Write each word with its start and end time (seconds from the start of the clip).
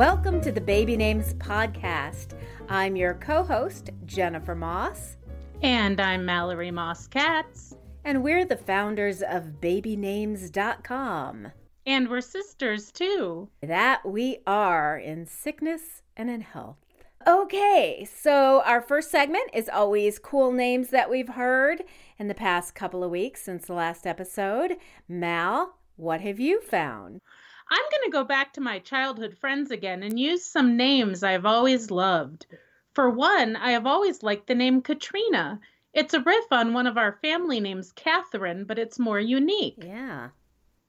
Welcome 0.00 0.40
to 0.40 0.50
the 0.50 0.62
Baby 0.62 0.96
Names 0.96 1.34
Podcast. 1.34 2.28
I'm 2.70 2.96
your 2.96 3.12
co 3.12 3.42
host, 3.42 3.90
Jennifer 4.06 4.54
Moss. 4.54 5.18
And 5.60 6.00
I'm 6.00 6.24
Mallory 6.24 6.70
Moss 6.70 7.06
Katz. 7.06 7.76
And 8.06 8.22
we're 8.22 8.46
the 8.46 8.56
founders 8.56 9.20
of 9.20 9.60
babynames.com. 9.60 11.48
And 11.84 12.08
we're 12.08 12.22
sisters 12.22 12.90
too. 12.90 13.50
That 13.62 14.00
we 14.06 14.38
are 14.46 14.96
in 14.96 15.26
sickness 15.26 16.00
and 16.16 16.30
in 16.30 16.40
health. 16.40 16.78
Okay, 17.26 18.08
so 18.10 18.62
our 18.64 18.80
first 18.80 19.10
segment 19.10 19.50
is 19.52 19.68
always 19.68 20.18
cool 20.18 20.50
names 20.50 20.88
that 20.88 21.10
we've 21.10 21.28
heard 21.28 21.84
in 22.18 22.28
the 22.28 22.34
past 22.34 22.74
couple 22.74 23.04
of 23.04 23.10
weeks 23.10 23.42
since 23.42 23.66
the 23.66 23.74
last 23.74 24.06
episode. 24.06 24.78
Mal, 25.06 25.74
what 25.96 26.22
have 26.22 26.40
you 26.40 26.62
found? 26.62 27.20
I'm 27.70 27.82
going 27.90 28.04
to 28.04 28.10
go 28.10 28.24
back 28.24 28.52
to 28.54 28.60
my 28.60 28.80
childhood 28.80 29.38
friends 29.38 29.70
again 29.70 30.02
and 30.02 30.18
use 30.18 30.44
some 30.44 30.76
names 30.76 31.22
I've 31.22 31.46
always 31.46 31.90
loved. 31.90 32.46
For 32.94 33.08
one, 33.08 33.54
I 33.54 33.70
have 33.70 33.86
always 33.86 34.22
liked 34.24 34.48
the 34.48 34.54
name 34.56 34.82
Katrina. 34.82 35.60
It's 35.94 36.14
a 36.14 36.20
riff 36.20 36.50
on 36.50 36.72
one 36.72 36.88
of 36.88 36.98
our 36.98 37.18
family 37.22 37.60
names, 37.60 37.92
Catherine, 37.92 38.64
but 38.64 38.78
it's 38.78 38.98
more 38.98 39.20
unique. 39.20 39.78
Yeah. 39.78 40.30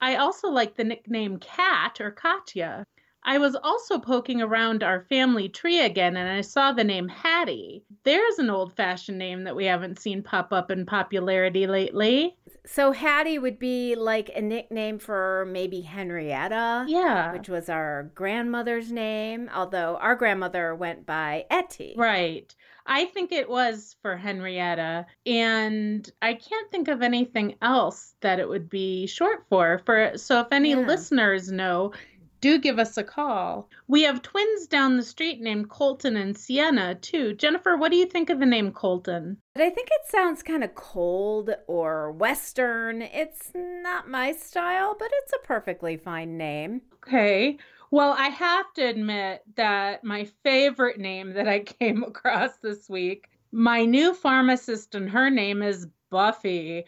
I 0.02 0.16
also 0.16 0.50
like 0.50 0.76
the 0.76 0.84
nickname 0.84 1.38
Kat 1.38 2.02
or 2.02 2.10
Katya. 2.10 2.86
I 3.24 3.38
was 3.38 3.56
also 3.56 4.00
poking 4.00 4.42
around 4.42 4.82
our 4.82 5.02
family 5.02 5.48
tree 5.48 5.80
again 5.80 6.18
and 6.18 6.28
I 6.28 6.42
saw 6.42 6.72
the 6.72 6.84
name 6.84 7.08
Hattie. 7.08 7.84
There's 8.04 8.40
an 8.40 8.50
old 8.50 8.74
fashioned 8.76 9.20
name 9.20 9.44
that 9.44 9.56
we 9.56 9.66
haven't 9.66 10.00
seen 10.00 10.24
pop 10.24 10.52
up 10.52 10.72
in 10.72 10.88
popularity 10.88 11.68
lately. 11.68 12.36
So 12.66 12.92
Hattie 12.92 13.40
would 13.40 13.58
be 13.58 13.96
like 13.96 14.30
a 14.36 14.42
nickname 14.42 15.00
for 15.00 15.48
maybe 15.50 15.82
Henrietta. 15.82 16.86
Yeah. 16.88 17.34
Which 17.34 17.50
was 17.50 17.70
our 17.70 18.12
grandmother's 18.16 18.92
name, 18.92 19.50
although 19.54 19.98
our 19.98 20.16
grandmother 20.16 20.76
went 20.76 21.06
by 21.06 21.46
Etty. 21.50 21.96
Right. 21.98 22.54
I 22.86 23.06
think 23.06 23.32
it 23.32 23.48
was 23.48 23.96
for 24.02 24.18
Henrietta, 24.18 25.06
and 25.28 26.10
I 26.22 26.34
can't 26.34 26.72
think 26.72 26.88
of 26.88 27.04
anything 27.04 27.56
else 27.62 28.16
that 28.22 28.40
it 28.40 28.50
would 28.50 28.70
be 28.72 29.06
short 29.06 29.46
for. 29.50 29.82
For 29.86 30.14
so, 30.16 30.40
if 30.42 30.48
any 30.52 30.72
Yeah. 30.72 30.78
listeners 30.78 31.52
know, 31.52 31.94
do 32.42 32.58
give 32.58 32.80
us 32.80 32.98
a 32.98 33.04
call. 33.04 33.70
We 33.88 34.02
have 34.04 34.22
twins 34.22 34.68
down 34.68 34.98
the 34.98 35.04
street 35.04 35.40
named 35.40 35.70
Colton 35.70 36.18
and 36.18 36.38
Sienna 36.38 36.96
too. 36.96 37.34
Jennifer, 37.34 37.78
what 37.78 37.92
do 37.92 37.98
you 37.98 38.06
think 38.06 38.30
of 38.30 38.40
the 38.40 38.46
name 38.46 38.72
Colton? 38.72 39.38
But 39.54 39.64
I 39.64 39.70
think 39.70 39.90
it 39.92 40.12
sounds 40.12 40.44
kind 40.44 40.64
of 40.64 40.76
cold 40.76 41.52
or 41.68 42.12
western. 42.12 43.02
It's 43.02 43.52
not 43.56 44.10
my 44.10 44.34
style, 44.34 44.96
but 44.98 45.10
it's 45.12 45.34
a 45.34 45.48
perfectly 45.48 45.98
fine 45.98 46.38
name. 46.38 46.82
Okay. 46.96 47.58
Well, 47.92 48.16
I 48.18 48.30
have 48.30 48.74
to 48.76 48.84
admit 48.84 49.44
that 49.56 50.04
my 50.04 50.26
favorite 50.44 50.98
name 50.98 51.34
that 51.34 51.48
I 51.48 51.60
came 51.80 52.04
across 52.04 52.58
this 52.58 52.90
week, 52.90 53.30
my 53.52 53.86
new 53.86 54.14
pharmacist, 54.14 54.96
and 54.96 55.10
her 55.10 55.30
name 55.30 55.62
is 55.62 55.88
Buffy. 56.10 56.86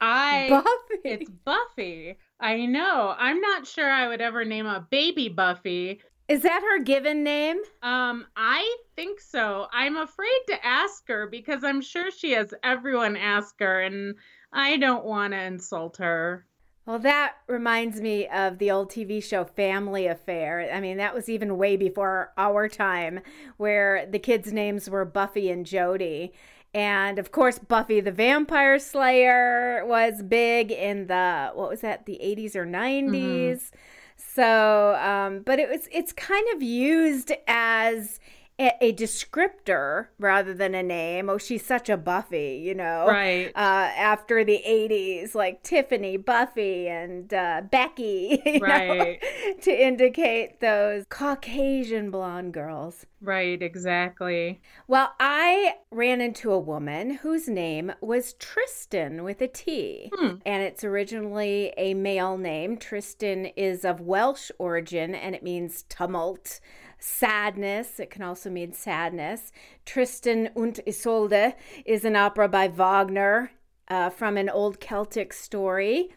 I 0.00 0.48
Buffy. 0.48 1.00
It's 1.04 1.30
Buffy. 1.44 2.16
I 2.40 2.64
know. 2.66 3.14
I'm 3.18 3.40
not 3.40 3.66
sure 3.66 3.90
I 3.90 4.08
would 4.08 4.20
ever 4.20 4.44
name 4.44 4.66
a 4.66 4.86
baby 4.90 5.28
Buffy. 5.28 6.00
Is 6.28 6.42
that 6.42 6.62
her 6.62 6.82
given 6.82 7.22
name? 7.22 7.58
Um, 7.82 8.26
I 8.36 8.76
think 8.96 9.20
so. 9.20 9.66
I'm 9.72 9.96
afraid 9.96 10.40
to 10.46 10.64
ask 10.64 11.06
her 11.08 11.26
because 11.26 11.64
I'm 11.64 11.80
sure 11.80 12.10
she 12.10 12.30
has 12.32 12.54
everyone 12.62 13.16
ask 13.16 13.58
her, 13.58 13.80
and 13.80 14.14
I 14.52 14.76
don't 14.76 15.04
want 15.04 15.32
to 15.32 15.42
insult 15.42 15.96
her. 15.96 16.46
Well, 16.86 17.00
that 17.00 17.34
reminds 17.46 18.00
me 18.00 18.26
of 18.28 18.58
the 18.58 18.70
old 18.70 18.90
TV 18.90 19.22
show 19.22 19.44
Family 19.44 20.06
Affair. 20.06 20.70
I 20.72 20.80
mean, 20.80 20.96
that 20.96 21.14
was 21.14 21.28
even 21.28 21.58
way 21.58 21.76
before 21.76 22.32
our 22.38 22.68
time, 22.68 23.20
where 23.58 24.06
the 24.06 24.18
kids' 24.18 24.52
names 24.52 24.88
were 24.88 25.04
Buffy 25.04 25.50
and 25.50 25.66
Jody. 25.66 26.32
And 26.72 27.18
of 27.18 27.32
course, 27.32 27.58
Buffy 27.58 28.00
the 28.00 28.12
Vampire 28.12 28.78
Slayer 28.78 29.84
was 29.84 30.22
big 30.22 30.70
in 30.70 31.08
the, 31.08 31.50
what 31.54 31.68
was 31.68 31.80
that, 31.80 32.06
the 32.06 32.20
80s 32.22 32.54
or 32.54 32.64
90s. 32.64 33.70
So, 34.16 34.94
um, 34.96 35.40
but 35.40 35.58
it 35.58 35.68
was, 35.68 35.88
it's 35.90 36.12
kind 36.12 36.46
of 36.54 36.62
used 36.62 37.32
as 37.48 38.20
a, 38.60 38.72
a 38.82 38.92
descriptor 38.92 40.08
rather 40.18 40.52
than 40.54 40.74
a 40.74 40.82
name. 40.82 41.30
Oh, 41.30 41.38
she's 41.38 41.64
such 41.64 41.88
a 41.88 41.96
Buffy, 41.96 42.62
you 42.62 42.74
know? 42.74 43.06
Right. 43.08 43.48
uh, 43.56 43.58
after 43.96 44.44
the 44.44 44.62
80s, 44.68 45.34
like 45.34 45.62
Tiffany, 45.62 46.16
Buffy, 46.18 46.86
and 46.86 47.32
uh, 47.32 47.62
Becky, 47.70 48.42
you 48.46 48.60
know, 48.60 48.66
Right. 48.66 49.22
to 49.62 49.70
indicate 49.70 50.60
those 50.60 51.04
Caucasian 51.08 52.10
blonde 52.10 52.52
girls. 52.52 53.06
Right, 53.22 53.60
exactly. 53.62 54.60
Well, 54.88 55.12
I 55.20 55.74
ran 55.90 56.20
into 56.20 56.52
a 56.52 56.58
woman 56.58 57.10
whose 57.16 57.48
name 57.48 57.92
was 58.00 58.34
Tristan 58.34 59.24
with 59.24 59.40
a 59.42 59.48
T. 59.48 60.10
Hmm. 60.14 60.36
And 60.46 60.62
it's 60.62 60.84
originally 60.84 61.72
a 61.76 61.94
male 61.94 62.36
name. 62.38 62.76
Tristan 62.76 63.46
is 63.56 63.84
of 63.84 64.00
Welsh 64.00 64.50
origin 64.58 65.14
and 65.14 65.34
it 65.34 65.42
means 65.42 65.82
tumult, 65.88 66.60
sadness. 67.00 67.98
It 67.98 68.10
can 68.10 68.22
also 68.22 68.50
mean 68.50 68.72
sadness. 68.72 69.50
Tristan 69.84 70.50
und 70.54 70.80
Isolde 70.86 71.54
is 71.84 72.04
an 72.04 72.14
opera 72.14 72.48
by 72.48 72.68
Wagner 72.68 73.50
uh, 73.88 74.10
from 74.10 74.36
an 74.36 74.48
old 74.48 74.78
Celtic 74.78 75.32
story. 75.32 76.10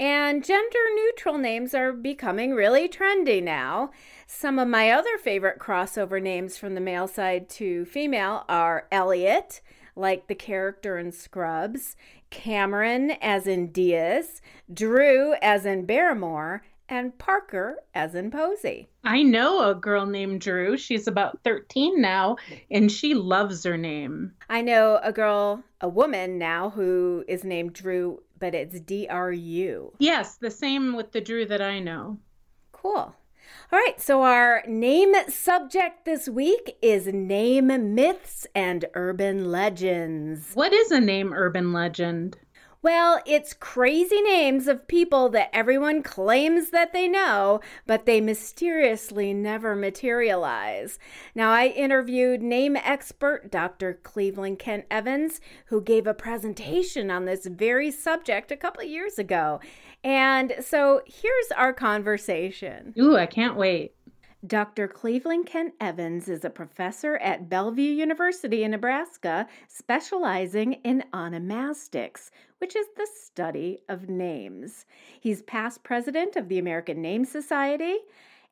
And 0.00 0.44
gender 0.44 0.78
neutral 0.94 1.38
names 1.38 1.74
are 1.74 1.92
becoming 1.92 2.52
really 2.52 2.88
trendy 2.88 3.42
now. 3.42 3.90
Some 4.28 4.60
of 4.60 4.68
my 4.68 4.92
other 4.92 5.18
favorite 5.18 5.58
crossover 5.58 6.22
names 6.22 6.56
from 6.56 6.76
the 6.76 6.80
male 6.80 7.08
side 7.08 7.48
to 7.50 7.84
female 7.84 8.44
are 8.48 8.86
Elliot, 8.92 9.60
like 9.96 10.28
the 10.28 10.36
character 10.36 10.98
in 10.98 11.10
Scrubs, 11.10 11.96
Cameron, 12.30 13.12
as 13.20 13.48
in 13.48 13.72
Diaz, 13.72 14.40
Drew, 14.72 15.34
as 15.42 15.66
in 15.66 15.84
Barrymore, 15.84 16.62
and 16.88 17.16
Parker, 17.18 17.76
as 17.94 18.14
in 18.14 18.30
Posey. 18.30 18.88
I 19.04 19.22
know 19.22 19.68
a 19.68 19.74
girl 19.74 20.06
named 20.06 20.40
Drew. 20.40 20.76
She's 20.76 21.06
about 21.06 21.40
13 21.44 22.00
now, 22.00 22.36
and 22.70 22.90
she 22.90 23.14
loves 23.14 23.64
her 23.64 23.76
name. 23.76 24.32
I 24.48 24.62
know 24.62 24.98
a 25.02 25.12
girl, 25.12 25.62
a 25.80 25.88
woman 25.88 26.38
now, 26.38 26.70
who 26.70 27.24
is 27.28 27.44
named 27.44 27.74
Drew, 27.74 28.22
but 28.38 28.54
it's 28.54 28.80
D 28.80 29.06
R 29.08 29.32
U. 29.32 29.92
Yes, 29.98 30.36
the 30.36 30.50
same 30.50 30.96
with 30.96 31.12
the 31.12 31.20
Drew 31.20 31.46
that 31.46 31.60
I 31.60 31.80
know. 31.80 32.18
Cool. 32.72 33.14
All 33.70 33.78
right, 33.78 34.00
so 34.00 34.22
our 34.22 34.62
name 34.66 35.14
subject 35.28 36.04
this 36.04 36.28
week 36.28 36.76
is 36.80 37.06
name 37.06 37.94
myths 37.94 38.46
and 38.54 38.84
urban 38.94 39.50
legends. 39.50 40.52
What 40.54 40.72
is 40.72 40.90
a 40.90 41.00
name 41.00 41.32
urban 41.32 41.72
legend? 41.72 42.36
Well, 42.80 43.20
it's 43.26 43.54
crazy 43.54 44.22
names 44.22 44.68
of 44.68 44.86
people 44.86 45.28
that 45.30 45.50
everyone 45.52 46.00
claims 46.04 46.70
that 46.70 46.92
they 46.92 47.08
know, 47.08 47.60
but 47.86 48.06
they 48.06 48.20
mysteriously 48.20 49.34
never 49.34 49.74
materialize. 49.74 51.00
Now, 51.34 51.50
I 51.50 51.68
interviewed 51.68 52.40
name 52.40 52.76
expert 52.76 53.50
Dr. 53.50 53.94
Cleveland 53.94 54.60
Kent 54.60 54.86
Evans, 54.92 55.40
who 55.66 55.80
gave 55.80 56.06
a 56.06 56.14
presentation 56.14 57.10
on 57.10 57.24
this 57.24 57.46
very 57.46 57.90
subject 57.90 58.52
a 58.52 58.56
couple 58.56 58.84
years 58.84 59.18
ago. 59.18 59.58
And 60.04 60.54
so 60.60 61.02
here's 61.04 61.52
our 61.56 61.72
conversation. 61.72 62.94
Ooh, 62.96 63.16
I 63.16 63.26
can't 63.26 63.56
wait. 63.56 63.94
Dr. 64.46 64.86
Cleveland 64.86 65.46
Kent 65.46 65.74
Evans 65.80 66.28
is 66.28 66.44
a 66.44 66.50
professor 66.50 67.16
at 67.16 67.48
Bellevue 67.48 67.90
University 67.90 68.62
in 68.62 68.70
Nebraska, 68.70 69.48
specializing 69.66 70.74
in 70.84 71.02
onomastics, 71.12 72.30
which 72.58 72.76
is 72.76 72.86
the 72.96 73.08
study 73.12 73.80
of 73.88 74.08
names. 74.08 74.86
He's 75.20 75.42
past 75.42 75.82
president 75.82 76.36
of 76.36 76.48
the 76.48 76.60
American 76.60 77.02
Name 77.02 77.24
Society, 77.24 77.96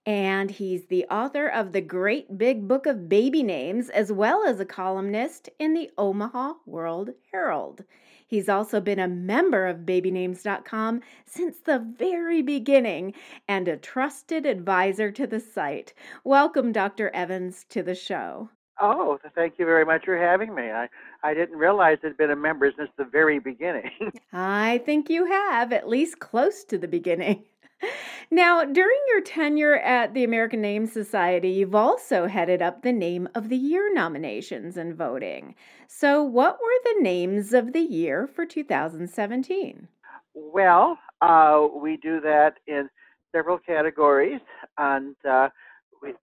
and 0.04 0.50
he's 0.50 0.86
the 0.86 1.04
author 1.04 1.46
of 1.46 1.70
the 1.70 1.80
Great 1.80 2.36
Big 2.36 2.66
Book 2.66 2.86
of 2.86 3.08
Baby 3.08 3.44
Names, 3.44 3.88
as 3.88 4.10
well 4.10 4.44
as 4.44 4.58
a 4.58 4.64
columnist 4.64 5.50
in 5.60 5.72
the 5.72 5.92
Omaha 5.96 6.54
World 6.66 7.10
Herald. 7.30 7.84
He's 8.26 8.48
also 8.48 8.80
been 8.80 8.98
a 8.98 9.08
member 9.08 9.66
of 9.66 9.86
babynames.com 9.86 11.00
since 11.24 11.58
the 11.58 11.78
very 11.78 12.42
beginning 12.42 13.14
and 13.46 13.68
a 13.68 13.76
trusted 13.76 14.46
advisor 14.46 15.12
to 15.12 15.26
the 15.26 15.40
site. 15.40 15.94
Welcome, 16.24 16.72
Dr. 16.72 17.10
Evans, 17.14 17.64
to 17.70 17.82
the 17.82 17.94
show. 17.94 18.50
Oh, 18.80 19.18
thank 19.34 19.54
you 19.58 19.64
very 19.64 19.84
much 19.84 20.04
for 20.04 20.18
having 20.18 20.54
me. 20.54 20.64
I, 20.64 20.88
I 21.22 21.32
didn't 21.34 21.56
realize 21.56 21.98
I'd 22.04 22.16
been 22.16 22.30
a 22.30 22.36
member 22.36 22.70
since 22.76 22.90
the 22.98 23.04
very 23.04 23.38
beginning. 23.38 23.90
I 24.32 24.82
think 24.84 25.08
you 25.08 25.24
have, 25.26 25.72
at 25.72 25.88
least 25.88 26.18
close 26.18 26.64
to 26.64 26.76
the 26.76 26.88
beginning. 26.88 27.44
Now, 28.30 28.64
during 28.64 28.98
your 29.08 29.20
tenure 29.20 29.76
at 29.76 30.12
the 30.12 30.24
American 30.24 30.60
Name 30.60 30.86
Society, 30.86 31.50
you've 31.50 31.74
also 31.76 32.26
headed 32.26 32.60
up 32.60 32.82
the 32.82 32.92
Name 32.92 33.28
of 33.34 33.48
the 33.48 33.56
Year 33.56 33.92
nominations 33.94 34.76
and 34.76 34.94
voting. 34.96 35.54
So, 35.86 36.22
what 36.24 36.58
were 36.60 36.80
the 36.94 37.00
names 37.02 37.52
of 37.54 37.72
the 37.72 37.80
year 37.80 38.26
for 38.26 38.44
2017? 38.46 39.88
well, 40.38 40.98
uh, 41.22 41.66
we 41.74 41.96
do 41.96 42.20
that 42.20 42.54
in 42.66 42.90
several 43.34 43.58
categories, 43.58 44.40
and 44.76 45.16
uh, 45.28 45.48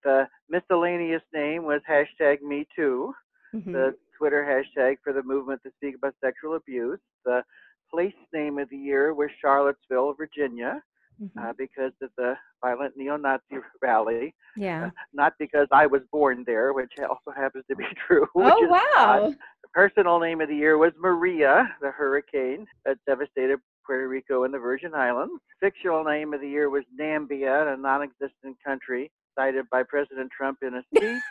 the 0.04 0.28
miscellaneous 0.50 1.24
name 1.34 1.64
was 1.64 1.82
hashtag 1.90 2.42
Me 2.42 2.68
Too, 2.76 3.14
Mhm. 3.56 3.72
the 3.74 3.96
Twitter 4.18 4.44
hashtag 4.46 4.98
for 5.04 5.14
the 5.14 5.24
movement 5.24 5.64
to 5.64 5.72
speak 5.78 5.96
about 5.96 6.14
sexual 6.22 6.54
abuse. 6.56 7.00
The 7.26 7.44
place 7.90 8.14
name 8.34 8.60
of 8.60 8.70
the 8.70 8.78
year 8.78 9.14
was 9.16 9.30
Charlottesville, 9.42 10.14
Virginia, 10.14 10.84
Mhm. 11.22 11.30
uh, 11.50 11.54
because 11.58 11.92
of 12.02 12.10
the 12.18 12.36
violent 12.62 12.96
neo-Nazi 12.98 13.42
rally, 13.82 14.34
yeah. 14.56 14.90
not 15.14 15.34
because 15.40 15.68
I 15.72 15.86
was 15.88 16.02
born 16.12 16.44
there, 16.46 16.74
which 16.74 16.92
also 17.00 17.32
happens 17.36 17.66
to 17.70 17.76
be 17.76 17.86
true. 18.08 18.28
Oh 18.36 18.64
is 18.64 18.70
odd. 18.72 19.22
wow. 19.22 19.30
The 19.30 19.68
personal 19.74 20.20
name 20.20 20.42
of 20.42 20.50
the 20.50 20.56
year 20.56 20.78
was 20.78 20.92
Maria, 21.00 21.76
the 21.82 21.92
hurricane 21.92 22.66
that 22.86 22.98
devastated 23.08 23.60
Puerto 23.86 24.08
Rico 24.08 24.44
and 24.44 24.54
the 24.54 24.60
Virgin 24.60 24.94
Islands. 24.94 25.42
Fictional 25.60 26.04
name 26.04 26.34
of 26.34 26.42
the 26.42 26.48
year 26.50 26.70
was 26.70 26.84
Nambia, 27.00 27.74
a 27.74 27.78
non-existent 27.78 28.58
country 28.66 29.12
cited 29.36 29.66
by 29.72 29.82
President 29.84 30.30
Trump 30.36 30.60
in 30.62 30.76
a 30.76 30.84
speech. 30.96 31.22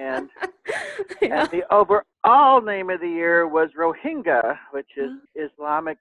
and 0.00 0.28
Yeah. 1.20 1.42
and 1.42 1.50
the 1.50 1.64
overall 1.72 2.60
name 2.62 2.90
of 2.90 3.00
the 3.00 3.08
year 3.08 3.46
was 3.46 3.70
Rohingya, 3.78 4.58
which 4.72 4.90
is. 4.96 5.12
Islamic 5.36 5.98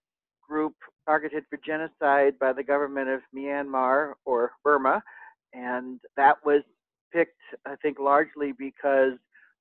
group 0.48 0.74
targeted 1.10 1.44
for 1.50 1.58
genocide 1.66 2.38
by 2.40 2.54
the 2.54 2.64
government 2.64 3.10
of 3.10 3.22
Myanmar 3.36 4.14
or 4.26 4.52
Burma. 4.64 5.02
And 5.54 6.00
that 6.16 6.36
was 6.46 6.62
picked, 7.12 7.42
I 7.66 7.76
think, 7.82 7.98
largely 8.00 8.52
because 8.52 9.14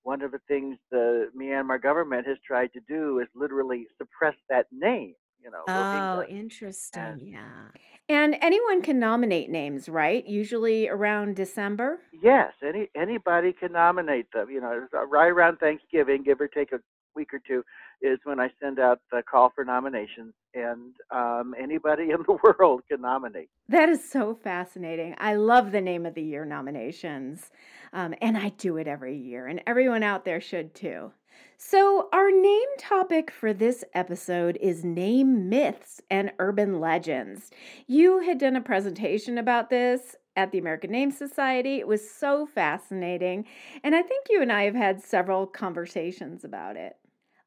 one 0.03 0.21
of 0.21 0.33
the 0.33 0.41
things 0.47 0.77
the 0.91 1.31
Myanmar 1.35 1.81
government 1.83 2.27
has 2.27 2.37
tried 2.47 2.71
to 2.75 2.81
do 2.87 3.21
is 3.21 3.29
literally 3.35 3.87
suppress 3.97 4.35
that 4.51 4.67
name. 4.71 5.15
You 5.43 5.51
know, 5.51 5.63
Oh, 5.69 6.25
interesting. 6.29 7.21
Yeah. 7.23 7.69
And 8.11 8.37
anyone 8.43 8.83
can 8.83 8.99
nominate 8.99 9.49
names, 9.49 9.89
right? 9.89 10.27
Usually 10.27 10.89
around 10.89 11.37
December. 11.37 12.01
Yes, 12.23 12.53
any 12.63 12.89
anybody 12.97 13.53
can 13.53 13.73
nominate 13.73 14.27
them. 14.33 14.51
You 14.51 14.61
know, 14.61 14.87
right 15.09 15.29
around 15.29 15.59
Thanksgiving, 15.59 16.23
give 16.25 16.41
or 16.41 16.49
take 16.49 16.73
a 16.73 16.81
week 17.19 17.35
or 17.35 17.41
two, 17.47 17.65
is 18.01 18.19
when 18.25 18.39
I 18.39 18.49
send 18.63 18.79
out 18.79 19.01
the 19.11 19.23
call 19.29 19.51
for 19.55 19.65
nominations, 19.65 20.33
and 20.55 20.95
um, 21.11 21.55
anybody 21.61 22.05
in 22.05 22.25
the 22.27 22.39
world 22.59 22.83
can 22.89 23.01
nominate. 23.01 23.51
That 23.69 23.89
is 23.89 24.09
so 24.09 24.35
fascinating. 24.35 25.15
I 25.19 25.35
love 25.35 25.73
the 25.73 25.81
name 25.81 26.07
of 26.07 26.15
the 26.15 26.23
year 26.23 26.45
nominations. 26.45 27.51
Um, 27.93 28.15
and 28.21 28.37
I 28.37 28.51
do 28.51 28.77
it 28.77 28.87
every 28.87 29.17
year, 29.17 29.47
and 29.47 29.63
everyone 29.67 30.03
out 30.03 30.25
there 30.25 30.41
should 30.41 30.75
too. 30.75 31.13
So, 31.57 32.09
our 32.13 32.31
name 32.31 32.69
topic 32.79 33.31
for 33.31 33.53
this 33.53 33.85
episode 33.95 34.59
is 34.61 34.85
name 34.85 35.49
myths 35.49 36.01
and 36.11 36.33
urban 36.39 36.81
legends. 36.81 37.51
You 37.87 38.21
had 38.21 38.39
done 38.39 38.57
a 38.57 38.61
presentation 38.61 39.39
about 39.39 39.71
this 39.71 40.17
at 40.37 40.53
the 40.53 40.59
American 40.59 40.91
Name 40.91 41.11
Society. 41.11 41.77
It 41.79 41.89
was 41.89 42.09
so 42.09 42.47
fascinating, 42.47 43.45
and 43.83 43.95
I 43.95 44.03
think 44.03 44.27
you 44.31 44.43
and 44.43 44.53
I 44.53 44.65
have 44.65 44.75
had 44.75 45.03
several 45.03 45.47
conversations 45.47 46.45
about 46.45 46.77
it. 46.77 46.97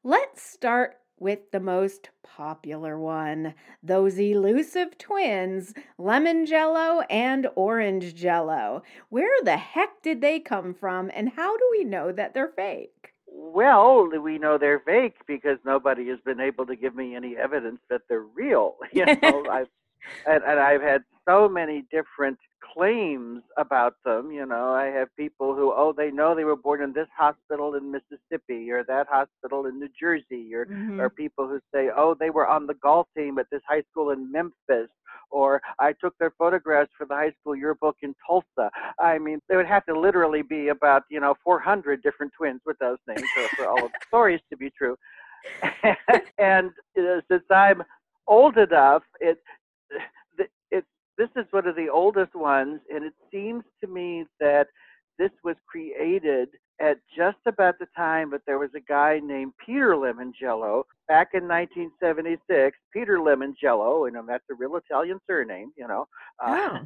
Let's 0.04 0.42
start 0.42 0.96
with 1.20 1.52
the 1.52 1.60
most 1.60 2.10
popular 2.24 2.98
one 2.98 3.54
those 3.84 4.18
elusive 4.18 4.98
twins, 4.98 5.74
lemon 5.96 6.44
jello 6.44 7.02
and 7.02 7.46
orange 7.54 8.16
jello. 8.16 8.82
Where 9.10 9.30
the 9.44 9.56
heck 9.56 10.02
did 10.02 10.20
they 10.20 10.40
come 10.40 10.74
from, 10.74 11.12
and 11.14 11.28
how 11.28 11.56
do 11.56 11.68
we 11.70 11.84
know 11.84 12.10
that 12.10 12.34
they're 12.34 12.48
fake? 12.48 13.12
Well, 13.28 14.08
we 14.08 14.38
know 14.38 14.58
they're 14.58 14.80
fake 14.80 15.18
because 15.28 15.58
nobody 15.64 16.08
has 16.08 16.18
been 16.24 16.40
able 16.40 16.66
to 16.66 16.74
give 16.74 16.96
me 16.96 17.14
any 17.14 17.36
evidence 17.36 17.78
that 17.88 18.02
they're 18.08 18.22
real. 18.22 18.78
You 18.92 19.06
know, 19.06 19.44
I've 19.52 19.68
and, 20.26 20.42
and 20.42 20.58
I've 20.58 20.82
had 20.82 21.04
so 21.28 21.48
many 21.48 21.84
different 21.92 22.38
claims 22.72 23.42
about 23.58 23.94
them. 24.04 24.30
You 24.32 24.46
know, 24.46 24.72
I 24.74 24.86
have 24.86 25.08
people 25.16 25.54
who, 25.54 25.72
oh, 25.72 25.92
they 25.96 26.10
know 26.10 26.34
they 26.34 26.44
were 26.44 26.56
born 26.56 26.82
in 26.82 26.92
this 26.92 27.08
hospital 27.16 27.74
in 27.74 27.90
Mississippi 27.92 28.70
or 28.70 28.84
that 28.84 29.06
hospital 29.08 29.66
in 29.66 29.78
New 29.78 29.88
Jersey, 29.98 30.54
or 30.54 30.66
Mm-hmm. 30.70 31.00
or 31.00 31.10
people 31.10 31.46
who 31.48 31.60
say, 31.74 31.90
oh, 31.96 32.14
they 32.18 32.30
were 32.30 32.46
on 32.46 32.66
the 32.66 32.74
golf 32.74 33.06
team 33.16 33.38
at 33.38 33.46
this 33.50 33.62
high 33.68 33.82
school 33.90 34.10
in 34.10 34.30
Memphis, 34.30 34.88
or 35.30 35.60
I 35.78 35.92
took 35.92 36.16
their 36.18 36.32
photographs 36.38 36.90
for 36.96 37.06
the 37.06 37.14
high 37.14 37.32
school 37.40 37.54
yearbook 37.56 37.96
in 38.02 38.14
Tulsa. 38.26 38.70
I 38.98 39.18
mean, 39.18 39.40
there 39.48 39.58
would 39.58 39.66
have 39.66 39.84
to 39.86 39.98
literally 39.98 40.42
be 40.42 40.68
about, 40.68 41.02
you 41.10 41.20
know, 41.20 41.34
400 41.44 42.02
different 42.02 42.32
twins 42.36 42.60
with 42.64 42.78
those 42.78 42.98
names 43.08 43.24
for, 43.34 43.48
for 43.56 43.68
all 43.68 43.84
of 43.84 43.92
the 43.92 43.98
stories 44.06 44.40
to 44.50 44.56
be 44.56 44.70
true. 44.70 44.96
and 46.38 46.70
uh, 46.98 47.20
since 47.30 47.44
I'm 47.50 47.82
old 48.26 48.56
enough, 48.56 48.62
it, 48.68 48.68
it, 48.68 49.10
it, 49.18 49.38
this 49.38 49.41
is 51.36 51.46
one 51.50 51.66
of 51.66 51.76
the 51.76 51.88
oldest 51.88 52.34
ones, 52.34 52.80
and 52.92 53.04
it 53.04 53.14
seems 53.30 53.64
to 53.80 53.86
me 53.88 54.24
that 54.40 54.68
this 55.18 55.30
was 55.44 55.56
created 55.66 56.48
at 56.80 56.98
just 57.16 57.38
about 57.46 57.78
the 57.78 57.86
time 57.96 58.30
that 58.30 58.40
there 58.46 58.58
was 58.58 58.70
a 58.74 58.80
guy 58.80 59.20
named 59.22 59.52
Peter 59.64 59.94
Lemongello 59.94 60.84
back 61.06 61.28
in 61.34 61.46
1976. 61.46 62.76
Peter 62.92 63.18
Lemongello, 63.18 64.06
you 64.06 64.12
know, 64.12 64.24
that's 64.26 64.44
a 64.50 64.54
real 64.54 64.76
Italian 64.76 65.20
surname, 65.26 65.72
you 65.76 65.86
know. 65.86 66.06
Uh, 66.44 66.80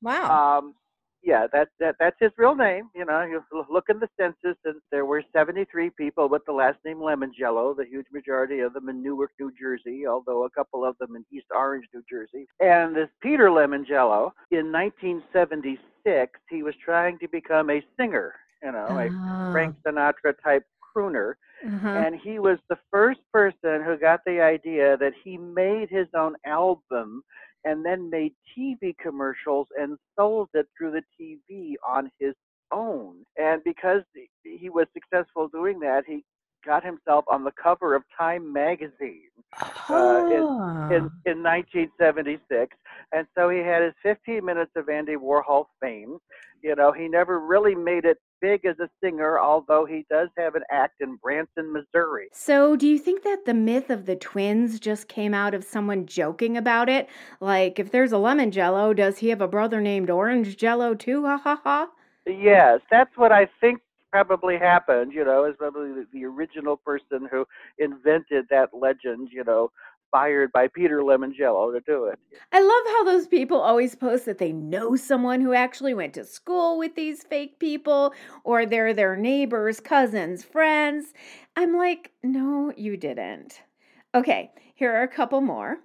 wow. 0.00 0.58
um, 0.58 0.74
yeah, 1.22 1.46
that, 1.52 1.68
that 1.80 1.96
that's 2.00 2.16
his 2.20 2.32
real 2.36 2.54
name. 2.54 2.90
You 2.94 3.04
know, 3.04 3.22
you 3.22 3.42
look 3.70 3.84
in 3.88 3.98
the 4.00 4.08
census, 4.18 4.56
and 4.64 4.76
there 4.90 5.04
were 5.04 5.22
73 5.32 5.90
people 5.90 6.28
with 6.28 6.44
the 6.46 6.52
last 6.52 6.78
name 6.84 6.98
Lemongello. 6.98 7.76
The 7.76 7.86
huge 7.88 8.06
majority 8.12 8.60
of 8.60 8.72
them 8.74 8.88
in 8.88 9.02
Newark, 9.02 9.30
New 9.40 9.52
Jersey, 9.60 10.06
although 10.06 10.44
a 10.44 10.50
couple 10.50 10.84
of 10.84 10.96
them 10.98 11.16
in 11.16 11.24
East 11.32 11.46
Orange, 11.54 11.86
New 11.94 12.02
Jersey. 12.10 12.46
And 12.60 12.94
this 12.94 13.08
Peter 13.20 13.48
Lemongello, 13.50 14.32
in 14.50 14.72
1976, 14.72 16.40
he 16.50 16.62
was 16.62 16.74
trying 16.84 17.18
to 17.18 17.28
become 17.28 17.70
a 17.70 17.82
singer. 17.98 18.34
You 18.62 18.72
know, 18.72 18.86
a 18.98 19.52
Frank 19.52 19.74
Sinatra 19.86 20.34
type 20.42 20.64
crooner 20.96 21.34
Uh-huh. 21.66 21.88
and 21.88 22.14
he 22.16 22.38
was 22.38 22.58
the 22.68 22.78
first 22.90 23.20
person 23.32 23.82
who 23.84 23.96
got 23.96 24.20
the 24.26 24.40
idea 24.40 24.96
that 24.98 25.12
he 25.24 25.36
made 25.38 25.88
his 25.90 26.06
own 26.14 26.34
album 26.46 27.22
and 27.64 27.84
then 27.84 28.10
made 28.10 28.32
TV 28.56 28.94
commercials 28.98 29.68
and 29.78 29.96
sold 30.18 30.48
it 30.54 30.66
through 30.76 30.92
the 30.92 31.02
TV 31.20 31.74
on 31.88 32.10
his 32.18 32.34
own. 32.72 33.24
And 33.36 33.62
because 33.64 34.02
he 34.44 34.68
was 34.70 34.86
successful 34.92 35.48
doing 35.48 35.80
that, 35.80 36.04
he 36.06 36.24
got 36.64 36.84
himself 36.84 37.24
on 37.28 37.44
the 37.44 37.52
cover 37.52 37.94
of 37.94 38.02
Time 38.16 38.52
magazine 38.52 39.30
uh, 39.88 40.24
in, 40.30 41.10
in 41.26 41.42
1976. 41.42 42.76
And 43.12 43.26
so 43.36 43.48
he 43.48 43.58
had 43.58 43.82
his 43.82 43.94
15 44.02 44.44
minutes 44.44 44.72
of 44.76 44.88
Andy 44.88 45.16
Warhol 45.16 45.66
fame. 45.80 46.18
You 46.62 46.76
know, 46.76 46.92
he 46.92 47.08
never 47.08 47.40
really 47.40 47.74
made 47.74 48.04
it 48.04 48.18
big 48.40 48.64
as 48.64 48.78
a 48.78 48.88
singer, 49.02 49.38
although 49.38 49.84
he 49.84 50.04
does 50.10 50.28
have 50.36 50.54
an 50.54 50.62
act 50.70 51.00
in 51.00 51.16
Branson, 51.16 51.72
Missouri. 51.72 52.28
So, 52.32 52.76
do 52.76 52.86
you 52.86 52.98
think 52.98 53.22
that 53.24 53.44
the 53.46 53.54
myth 53.54 53.90
of 53.90 54.06
the 54.06 54.16
twins 54.16 54.78
just 54.78 55.08
came 55.08 55.34
out 55.34 55.54
of 55.54 55.64
someone 55.64 56.06
joking 56.06 56.56
about 56.56 56.88
it? 56.88 57.08
Like, 57.40 57.78
if 57.78 57.90
there's 57.90 58.12
a 58.12 58.18
lemon 58.18 58.50
jello, 58.50 58.94
does 58.94 59.18
he 59.18 59.28
have 59.30 59.40
a 59.40 59.48
brother 59.48 59.80
named 59.80 60.10
Orange 60.10 60.56
Jello 60.56 60.94
too? 60.94 61.24
Ha 61.24 61.38
ha 61.38 61.60
ha. 61.64 61.88
Yes, 62.26 62.80
that's 62.90 63.16
what 63.16 63.32
I 63.32 63.48
think 63.60 63.80
probably 64.12 64.58
happened, 64.58 65.12
you 65.12 65.24
know, 65.24 65.44
is 65.46 65.56
probably 65.58 65.88
the, 65.88 66.06
the 66.12 66.24
original 66.24 66.76
person 66.76 67.26
who 67.30 67.46
invented 67.78 68.46
that 68.50 68.68
legend, 68.72 69.30
you 69.32 69.42
know, 69.42 69.72
fired 70.10 70.52
by 70.52 70.68
Peter 70.68 71.00
Lemongello 71.00 71.72
to 71.72 71.80
do 71.86 72.04
it. 72.04 72.18
I 72.52 72.60
love 72.60 72.94
how 72.94 73.04
those 73.04 73.26
people 73.26 73.58
always 73.58 73.94
post 73.94 74.26
that 74.26 74.36
they 74.36 74.52
know 74.52 74.94
someone 74.94 75.40
who 75.40 75.54
actually 75.54 75.94
went 75.94 76.12
to 76.14 76.24
school 76.24 76.78
with 76.78 76.94
these 76.94 77.22
fake 77.22 77.58
people 77.58 78.12
or 78.44 78.66
they're 78.66 78.92
their 78.92 79.16
neighbors, 79.16 79.80
cousins, 79.80 80.44
friends. 80.44 81.14
I'm 81.56 81.74
like, 81.74 82.12
no, 82.22 82.74
you 82.76 82.98
didn't. 82.98 83.62
Okay, 84.14 84.50
here 84.74 84.92
are 84.92 85.02
a 85.02 85.08
couple 85.08 85.40
more. 85.40 85.78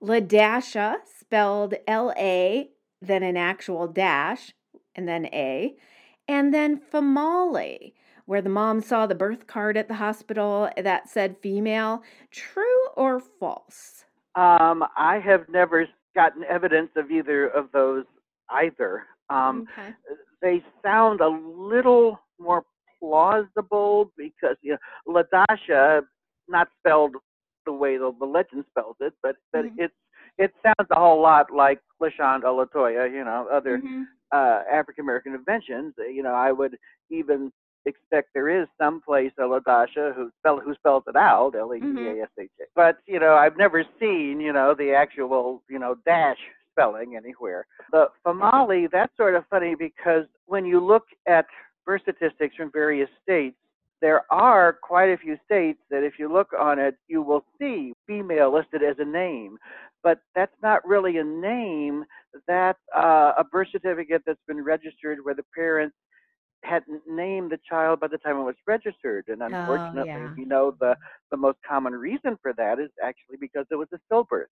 Ladasha, 0.00 0.98
spelled 1.18 1.74
L 1.88 2.14
A, 2.16 2.70
then 3.00 3.24
an 3.24 3.36
actual 3.36 3.88
dash, 3.88 4.52
and 4.94 5.08
then 5.08 5.26
A. 5.26 5.74
And 6.32 6.54
then 6.54 6.80
Famale, 6.90 7.92
where 8.24 8.40
the 8.40 8.48
mom 8.48 8.80
saw 8.80 9.06
the 9.06 9.14
birth 9.14 9.46
card 9.46 9.76
at 9.76 9.88
the 9.88 9.96
hospital 9.96 10.70
that 10.78 11.06
said 11.10 11.36
female. 11.42 12.02
True 12.30 12.88
or 12.96 13.20
false? 13.20 14.06
Um, 14.34 14.82
I 14.96 15.18
have 15.22 15.46
never 15.50 15.86
gotten 16.14 16.42
evidence 16.44 16.88
of 16.96 17.10
either 17.10 17.48
of 17.48 17.70
those 17.72 18.06
either. 18.48 19.04
Um, 19.28 19.66
okay. 19.78 19.94
they 20.40 20.64
sound 20.82 21.20
a 21.20 21.28
little 21.28 22.18
more 22.40 22.64
plausible 22.98 24.10
because 24.16 24.56
you 24.62 24.78
know 25.06 25.22
Ladasha, 25.22 26.00
not 26.48 26.68
spelled 26.78 27.14
the 27.66 27.74
way 27.74 27.98
the, 27.98 28.10
the 28.18 28.24
legend 28.24 28.64
spells 28.70 28.96
it, 29.00 29.12
but 29.22 29.36
but 29.52 29.66
Mhm. 29.66 29.74
it's 29.76 29.94
it 30.38 30.54
sounds 30.62 30.88
a 30.90 30.94
whole 30.98 31.20
lot 31.20 31.50
like 31.50 31.80
Lashonda 32.00 32.44
Latoya, 32.44 33.12
you 33.12 33.22
know, 33.22 33.48
other 33.52 33.78
Mhm. 33.78 34.06
Uh, 34.32 34.62
African 34.70 35.02
American 35.04 35.34
inventions. 35.34 35.94
Uh, 35.98 36.04
You 36.04 36.22
know, 36.22 36.34
I 36.34 36.52
would 36.52 36.76
even 37.10 37.52
expect 37.84 38.28
there 38.32 38.48
is 38.48 38.68
some 38.78 39.00
place 39.00 39.32
a 39.38 39.42
Ladasha 39.42 40.14
who 40.14 40.30
spell 40.38 40.60
who 40.60 40.74
spells 40.74 41.04
it 41.06 41.16
out 41.16 41.54
L 41.58 41.72
A 41.72 41.80
D 41.80 41.86
A 42.08 42.22
S 42.22 42.28
H 42.38 42.50
A. 42.60 42.64
But 42.74 42.98
you 43.06 43.18
know, 43.18 43.34
I've 43.34 43.56
never 43.56 43.84
seen 44.00 44.40
you 44.40 44.52
know 44.52 44.74
the 44.74 44.92
actual 44.92 45.62
you 45.68 45.78
know 45.78 45.96
dash 46.06 46.38
spelling 46.72 47.16
anywhere. 47.16 47.66
The 47.90 48.06
Famali, 48.24 48.90
that's 48.90 49.14
sort 49.16 49.34
of 49.34 49.44
funny 49.50 49.74
because 49.74 50.24
when 50.46 50.64
you 50.64 50.80
look 50.80 51.04
at 51.26 51.46
birth 51.84 52.02
statistics 52.02 52.56
from 52.56 52.70
various 52.72 53.10
states, 53.22 53.56
there 54.00 54.22
are 54.32 54.72
quite 54.72 55.10
a 55.10 55.18
few 55.18 55.36
states 55.44 55.78
that 55.90 56.02
if 56.02 56.14
you 56.18 56.32
look 56.32 56.52
on 56.58 56.78
it, 56.78 56.96
you 57.08 57.22
will 57.22 57.44
see 57.58 57.92
female 58.06 58.52
listed 58.52 58.82
as 58.82 58.96
a 58.98 59.04
name. 59.04 59.58
But 60.02 60.20
that's 60.34 60.54
not 60.62 60.86
really 60.86 61.18
a 61.18 61.24
name. 61.24 62.04
That's 62.46 62.78
uh, 62.96 63.32
a 63.38 63.44
birth 63.44 63.68
certificate 63.72 64.22
that's 64.26 64.40
been 64.46 64.62
registered 64.62 65.18
where 65.22 65.34
the 65.34 65.44
parents 65.54 65.96
hadn't 66.64 67.02
named 67.08 67.50
the 67.50 67.58
child 67.68 68.00
by 68.00 68.08
the 68.08 68.18
time 68.18 68.36
it 68.36 68.44
was 68.44 68.54
registered. 68.66 69.24
And 69.28 69.42
unfortunately, 69.42 70.02
oh, 70.02 70.20
yeah. 70.20 70.34
you 70.36 70.46
know, 70.46 70.74
the, 70.80 70.96
the 71.30 71.36
most 71.36 71.58
common 71.68 71.92
reason 71.92 72.38
for 72.40 72.52
that 72.56 72.78
is 72.78 72.90
actually 73.02 73.36
because 73.40 73.66
it 73.70 73.76
was 73.76 73.88
a 73.92 73.98
stillbirth 74.12 74.46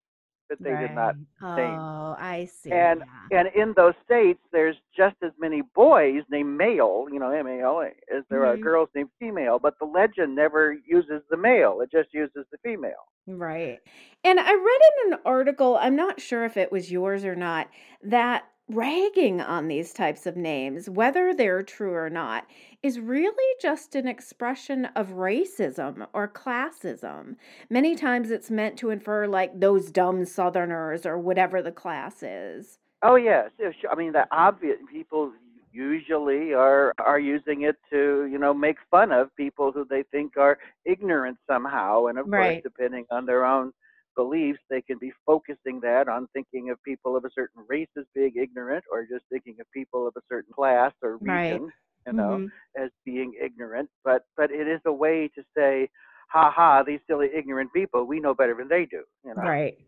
that 0.51 0.63
they 0.63 0.73
right. 0.73 0.89
did 0.89 0.95
not 0.95 1.15
name. 1.57 1.79
Oh, 1.79 2.15
I 2.19 2.45
see. 2.45 2.71
And 2.71 3.03
yeah. 3.31 3.39
and 3.39 3.49
in 3.55 3.73
those 3.77 3.95
states, 4.05 4.41
there's 4.53 4.77
just 4.95 5.17
as 5.23 5.33
many 5.39 5.63
boys 5.75 6.23
named 6.31 6.59
male, 6.59 7.07
you 7.11 7.19
know, 7.19 7.31
M 7.31 7.47
A 7.47 7.61
L, 7.61 7.81
as 8.15 8.25
there 8.29 8.45
are 8.45 8.57
Mhm. 8.57 8.63
girls 8.63 8.89
named 8.95 9.11
female. 9.19 9.59
But 9.59 9.79
the 9.79 9.87
legend 9.87 10.35
never 10.35 10.77
uses 10.87 11.23
the 11.31 11.37
male; 11.39 11.81
it 11.81 11.91
just 11.91 12.13
uses 12.13 12.45
the 12.53 12.59
female. 12.63 13.07
Right. 13.27 13.79
And 14.25 14.41
I 14.41 14.53
read 14.53 14.81
in 15.07 15.13
an 15.15 15.19
article, 15.25 15.77
I'm 15.81 15.97
not 15.97 16.21
sure 16.21 16.45
if 16.45 16.57
it 16.57 16.73
was 16.73 16.91
yours 16.91 17.25
or 17.25 17.37
not, 17.37 17.69
that 18.03 18.45
ragging 18.71 19.41
on 19.41 19.69
these 19.69 19.93
types 19.93 20.27
of 20.27 20.37
names, 20.37 20.89
whether 20.89 21.35
they're 21.35 21.63
true 21.63 21.95
or 21.95 22.09
not, 22.11 22.47
is 22.83 23.01
really 23.01 23.55
just 23.61 23.95
an 23.95 24.07
expression 24.09 24.87
of 24.87 25.09
racism 25.11 26.07
or 26.13 26.27
classism. 26.29 27.37
Many 27.69 27.95
times 27.97 28.31
it's 28.31 28.51
meant 28.51 28.79
to 28.79 28.91
infer, 28.91 29.27
like, 29.27 29.59
those 29.61 29.91
dumb 29.91 30.25
Southerners 30.25 31.05
or 31.07 31.19
whatever 31.19 31.61
the 31.63 31.73
class 31.73 32.23
is. 32.23 32.79
Oh 33.03 33.17
yes, 33.17 33.51
I 33.91 33.95
mean 33.95 34.13
the 34.13 34.27
obvious 34.31 34.79
people 34.91 35.33
usually 35.73 36.53
are 36.53 36.93
are 36.99 37.19
using 37.19 37.63
it 37.63 37.77
to 37.91 38.27
you 38.27 38.39
know 38.39 38.53
make 38.53 38.77
fun 38.91 39.11
of 39.13 39.35
people 39.37 39.73
who 39.73 39.85
they 39.87 40.03
think 40.03 40.37
are 40.37 40.59
ignorant 40.85 41.39
somehow, 41.47 42.07
and 42.07 42.19
of 42.19 42.27
Right. 42.27 42.31
course, 42.31 42.57
depending 42.63 43.07
on 43.11 43.25
their 43.27 43.45
own 43.47 43.73
beliefs, 44.17 44.61
they 44.71 44.83
can 44.83 44.99
be 44.99 45.13
focusing 45.27 45.81
that 45.81 46.09
on 46.09 46.29
thinking 46.33 46.71
of 46.71 46.83
people 46.83 47.17
of 47.17 47.25
a 47.25 47.31
certain 47.35 47.65
race 47.69 47.89
as 47.99 48.05
being 48.15 48.33
ignorant, 48.37 48.85
or 48.91 49.07
just 49.07 49.25
thinking 49.31 49.57
of 49.61 49.71
people 49.73 50.07
of 50.07 50.15
a 50.17 50.23
certain 50.29 50.53
class 50.53 50.93
or 51.03 51.19
Right. 51.21 51.63
region, 51.63 51.73
you 52.07 52.13
know, 52.13 52.41
Mhm. 52.41 52.53
as 52.77 52.91
being 53.05 53.35
ignorant. 53.41 53.91
But 54.05 54.25
but 54.37 54.51
it 54.51 54.67
is 54.69 54.81
a 54.87 54.93
way 54.93 55.29
to 55.29 55.45
say, 55.57 55.89
ha 56.31 56.51
ha, 56.51 56.83
these 56.83 57.01
silly 57.07 57.31
ignorant 57.35 57.73
people, 57.73 58.05
we 58.05 58.21
know 58.21 58.35
better 58.35 58.55
than 58.55 58.69
they 58.69 58.87
do, 58.87 59.05
you 59.25 59.35
know. 59.35 59.49
Right. 59.49 59.79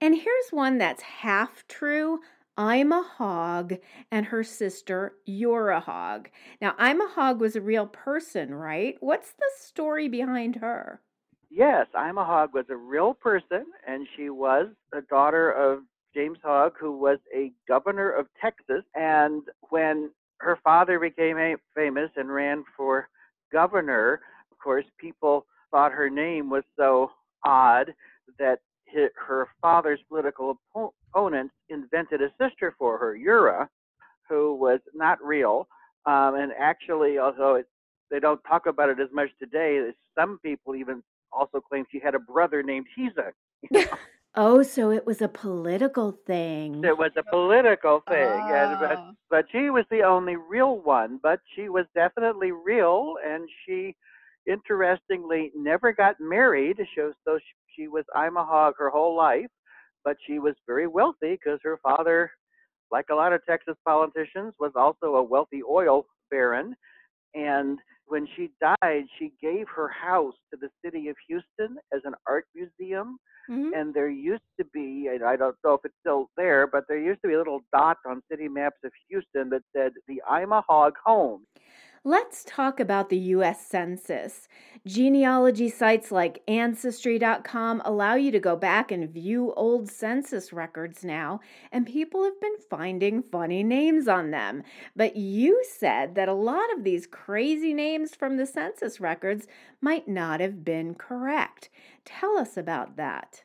And 0.00 0.14
here's 0.14 0.48
one 0.50 0.78
that's 0.78 1.02
half 1.02 1.66
true. 1.68 2.20
Ima 2.58 3.02
Hogg, 3.02 3.74
and 4.10 4.24
her 4.26 4.42
sister, 4.42 5.16
Ura 5.26 5.80
Hogg. 5.80 6.30
Now, 6.60 6.74
Ima 6.78 7.06
Hogg 7.08 7.38
was 7.40 7.54
a 7.54 7.60
real 7.60 7.86
person, 7.86 8.54
right? 8.54 8.96
What's 9.00 9.32
the 9.34 9.50
story 9.58 10.08
behind 10.08 10.56
her? 10.56 11.02
Yes, 11.50 11.86
Ima 11.94 12.24
Hogg 12.24 12.54
was 12.54 12.66
a 12.70 12.76
real 12.76 13.14
person, 13.14 13.66
and 13.86 14.06
she 14.16 14.30
was 14.30 14.66
a 14.92 15.00
daughter 15.02 15.50
of 15.52 15.80
James 16.14 16.38
Hogg, 16.42 16.74
who 16.78 16.92
was 16.92 17.18
a 17.34 17.52
governor 17.68 18.10
of 18.10 18.26
Texas. 18.40 18.84
And 18.94 19.42
when 19.70 20.10
her 20.40 20.58
father 20.64 20.98
became 20.98 21.56
famous 21.74 22.10
and 22.16 22.32
ran 22.32 22.64
for 22.76 23.08
governor, 23.52 24.20
of 24.50 24.58
course, 24.58 24.84
people 24.98 25.46
thought 25.70 25.92
her 25.92 26.10
name 26.10 26.50
was 26.50 26.64
so 26.76 27.10
odd 27.44 27.94
that 28.38 28.60
her 29.16 29.48
father's 29.60 30.00
political 30.08 30.58
opponents 31.14 31.54
invented 31.68 32.22
a 32.22 32.32
sister 32.40 32.74
for 32.78 32.98
her, 32.98 33.14
Ura, 33.14 33.68
who 34.28 34.54
was 34.54 34.80
not 34.94 35.22
real. 35.22 35.68
Um, 36.06 36.34
and 36.36 36.52
actually, 36.58 37.18
although 37.18 37.56
it, 37.56 37.66
they 38.10 38.20
don't 38.20 38.40
talk 38.44 38.66
about 38.66 38.88
it 38.88 39.00
as 39.00 39.08
much 39.12 39.28
today, 39.38 39.90
some 40.18 40.38
people 40.42 40.74
even 40.74 41.02
also 41.36 41.60
claim 41.60 41.84
she 41.90 42.00
had 42.00 42.14
a 42.14 42.18
brother 42.18 42.62
named 42.62 42.86
Hiza. 42.96 43.32
Oh, 44.38 44.62
so 44.62 44.90
it 44.90 45.06
was 45.06 45.22
a 45.22 45.28
political 45.28 46.12
thing. 46.12 46.84
It 46.84 46.98
was 46.98 47.12
a 47.16 47.22
political 47.22 48.02
thing, 48.06 48.28
and, 48.60 48.78
but, 48.78 48.98
Ah. 48.98 49.12
but 49.30 49.46
she 49.50 49.70
was 49.70 49.86
the 49.90 50.02
only 50.02 50.36
real 50.36 50.76
one. 50.78 51.18
But 51.22 51.40
she 51.54 51.70
was 51.70 51.86
definitely 51.94 52.52
real, 52.52 53.14
and 53.24 53.48
she, 53.64 53.96
interestingly, 54.46 55.52
never 55.56 55.90
got 55.90 56.20
married. 56.20 56.76
So, 56.94 57.14
so 57.24 57.38
she, 57.38 57.82
she 57.82 57.88
was 57.88 58.04
a 58.14 58.30
hog 58.30 58.74
her 58.78 58.90
whole 58.90 59.16
life, 59.16 59.48
but 60.04 60.18
she 60.26 60.38
was 60.38 60.54
very 60.66 60.86
wealthy 60.86 61.32
because 61.42 61.58
her 61.62 61.78
father, 61.82 62.30
like 62.90 63.06
a 63.10 63.14
lot 63.14 63.32
of 63.32 63.40
Texas 63.46 63.76
politicians, 63.86 64.52
was 64.60 64.72
also 64.76 65.16
a 65.16 65.22
wealthy 65.22 65.62
oil 65.66 66.04
baron. 66.30 66.76
And 67.36 67.78
when 68.06 68.26
she 68.34 68.50
died, 68.60 69.04
she 69.18 69.32
gave 69.40 69.68
her 69.68 69.88
house 69.88 70.34
to 70.50 70.58
the 70.60 70.70
city 70.84 71.08
of 71.08 71.16
Houston 71.28 71.78
as 71.92 72.00
an 72.04 72.14
art 72.26 72.46
museum. 72.54 73.18
Mhm. 73.48 73.78
And 73.78 73.94
there 73.94 74.08
used 74.08 74.48
to 74.58 74.64
be, 74.64 75.08
and 75.08 75.22
I 75.22 75.36
don't 75.36 75.56
know 75.62 75.74
if 75.74 75.84
it's 75.84 75.94
still 76.00 76.30
there, 76.36 76.66
but 76.66 76.84
there 76.88 76.98
used 76.98 77.22
to 77.22 77.28
be 77.28 77.34
a 77.34 77.38
little 77.38 77.62
dot 77.72 77.98
on 78.06 78.22
city 78.30 78.48
maps 78.48 78.82
of 78.84 78.92
Houston 79.08 79.50
that 79.50 79.62
said 79.72 79.92
the 80.08 80.22
Ima 80.28 80.62
Hogg 80.68 80.96
home. 81.04 81.46
Let's 82.08 82.44
talk 82.44 82.78
about 82.78 83.08
the 83.08 83.18
US 83.34 83.66
Census. 83.66 84.46
Genealogy 84.86 85.68
sites 85.68 86.12
like 86.12 86.40
Ancestry.com 86.46 87.82
allow 87.84 88.14
you 88.14 88.30
to 88.30 88.38
go 88.38 88.54
back 88.54 88.92
and 88.92 89.10
view 89.10 89.52
old 89.54 89.90
census 89.90 90.52
records 90.52 91.02
now, 91.02 91.40
and 91.72 91.84
people 91.84 92.22
have 92.22 92.40
been 92.40 92.58
finding 92.70 93.24
funny 93.24 93.64
names 93.64 94.06
on 94.06 94.30
them. 94.30 94.62
But 94.94 95.16
you 95.16 95.64
said 95.68 96.14
that 96.14 96.28
a 96.28 96.32
lot 96.32 96.72
of 96.76 96.84
these 96.84 97.08
crazy 97.08 97.74
names 97.74 98.14
from 98.14 98.36
the 98.36 98.46
census 98.46 99.00
records 99.00 99.48
might 99.80 100.06
not 100.06 100.38
have 100.38 100.64
been 100.64 100.94
correct. 100.94 101.70
Tell 102.04 102.38
us 102.38 102.56
about 102.56 102.94
that. 102.94 103.42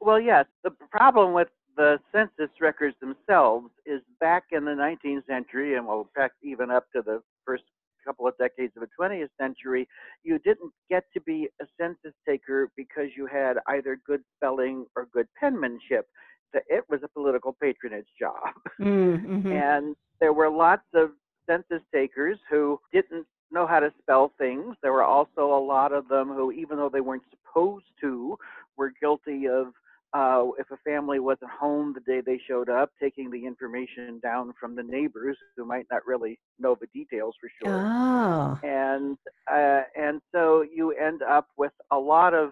Well, 0.00 0.18
yes, 0.18 0.46
the 0.64 0.72
problem 0.72 1.34
with 1.34 1.50
the 1.76 2.00
census 2.10 2.50
records 2.60 2.96
themselves 2.98 3.70
is 3.86 4.00
back 4.18 4.46
in 4.50 4.64
the 4.64 4.72
19th 4.72 5.24
century, 5.28 5.76
and 5.76 5.86
well, 5.86 6.10
back 6.16 6.32
even 6.42 6.68
up 6.72 6.90
to 6.96 7.00
the 7.00 7.22
first 7.46 7.62
couple 8.04 8.26
of 8.26 8.36
decades 8.38 8.72
of 8.76 8.82
the 8.82 8.88
20th 9.00 9.28
century, 9.40 9.88
you 10.22 10.38
didn't 10.40 10.72
get 10.90 11.04
to 11.14 11.20
be 11.20 11.48
a 11.60 11.66
census 11.80 12.14
taker 12.26 12.70
because 12.76 13.08
you 13.16 13.26
had 13.26 13.56
either 13.68 13.98
good 14.06 14.22
spelling 14.36 14.86
or 14.96 15.06
good 15.12 15.26
penmanship. 15.38 16.06
The- 16.52 16.62
It 16.68 16.84
was 16.88 17.00
a 17.02 17.08
political 17.08 17.52
patronage 17.60 18.08
job. 18.18 18.52
Mm-hmm. 18.80 19.52
and 19.52 19.96
there 20.20 20.32
were 20.32 20.50
lots 20.50 20.86
of 20.94 21.10
census 21.46 21.82
takers 21.94 22.38
who 22.50 22.78
didn't 22.92 23.26
know 23.50 23.66
how 23.66 23.80
to 23.80 23.92
spell 24.00 24.32
things. 24.38 24.76
There 24.82 24.92
were 24.92 25.04
also 25.04 25.52
a 25.54 25.62
lot 25.64 25.92
of 25.92 26.08
them 26.08 26.28
who, 26.28 26.52
even 26.52 26.76
though 26.78 26.88
they 26.88 27.00
weren't 27.00 27.22
supposed 27.30 27.86
to, 28.00 28.38
were 28.76 28.92
guilty 29.00 29.46
of 29.48 29.66
uh, 30.14 30.44
if 30.58 30.70
a 30.70 30.76
family 30.78 31.18
wasn't 31.20 31.50
home 31.50 31.94
the 31.94 32.00
day 32.00 32.20
they 32.24 32.40
showed 32.48 32.68
up, 32.68 32.90
taking 33.00 33.30
the 33.30 33.46
information 33.46 34.12
down 34.14 34.46
from 34.52 34.68
the 34.68 34.76
neighbors 34.76 35.30
who 35.46 35.56
might 35.56 35.76
not 35.84 35.96
really 35.98 36.32
know 36.58 36.76
the 36.78 36.86
details 36.88 37.34
for 37.40 37.48
sure 37.60 37.90
Oh. 37.90 38.58
and 38.62 39.16
uh, 39.50 39.82
and 39.96 40.20
so 40.32 40.62
you 40.62 40.92
end 40.92 41.22
up 41.22 41.48
with 41.56 41.72
a 41.90 41.98
lot 41.98 42.34
of 42.34 42.50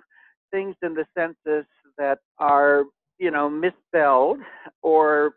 things 0.51 0.75
in 0.83 0.95
the 0.95 1.07
census 1.17 1.67
that 1.99 2.19
are 2.39 2.85
you 3.19 3.31
know 3.31 3.49
misspelled 3.49 4.39
or 4.83 5.35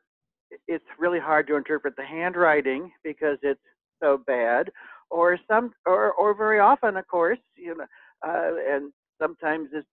it's 0.68 0.84
really 1.00 1.20
hard 1.20 1.48
to 1.48 1.56
interpret 1.56 1.96
the 1.98 2.06
handwriting 2.06 2.92
because 3.04 3.38
it's 3.42 3.60
so 4.02 4.18
bad 4.28 4.70
or 5.10 5.38
some 5.48 5.72
or 5.86 6.14
or 6.14 6.36
very 6.36 6.60
often 6.60 6.98
of 6.98 7.08
course 7.08 7.40
you 7.56 7.76
know 7.76 7.86
uh, 8.28 8.52
and 8.74 8.92
sometimes 9.22 9.70
it's 9.74 9.88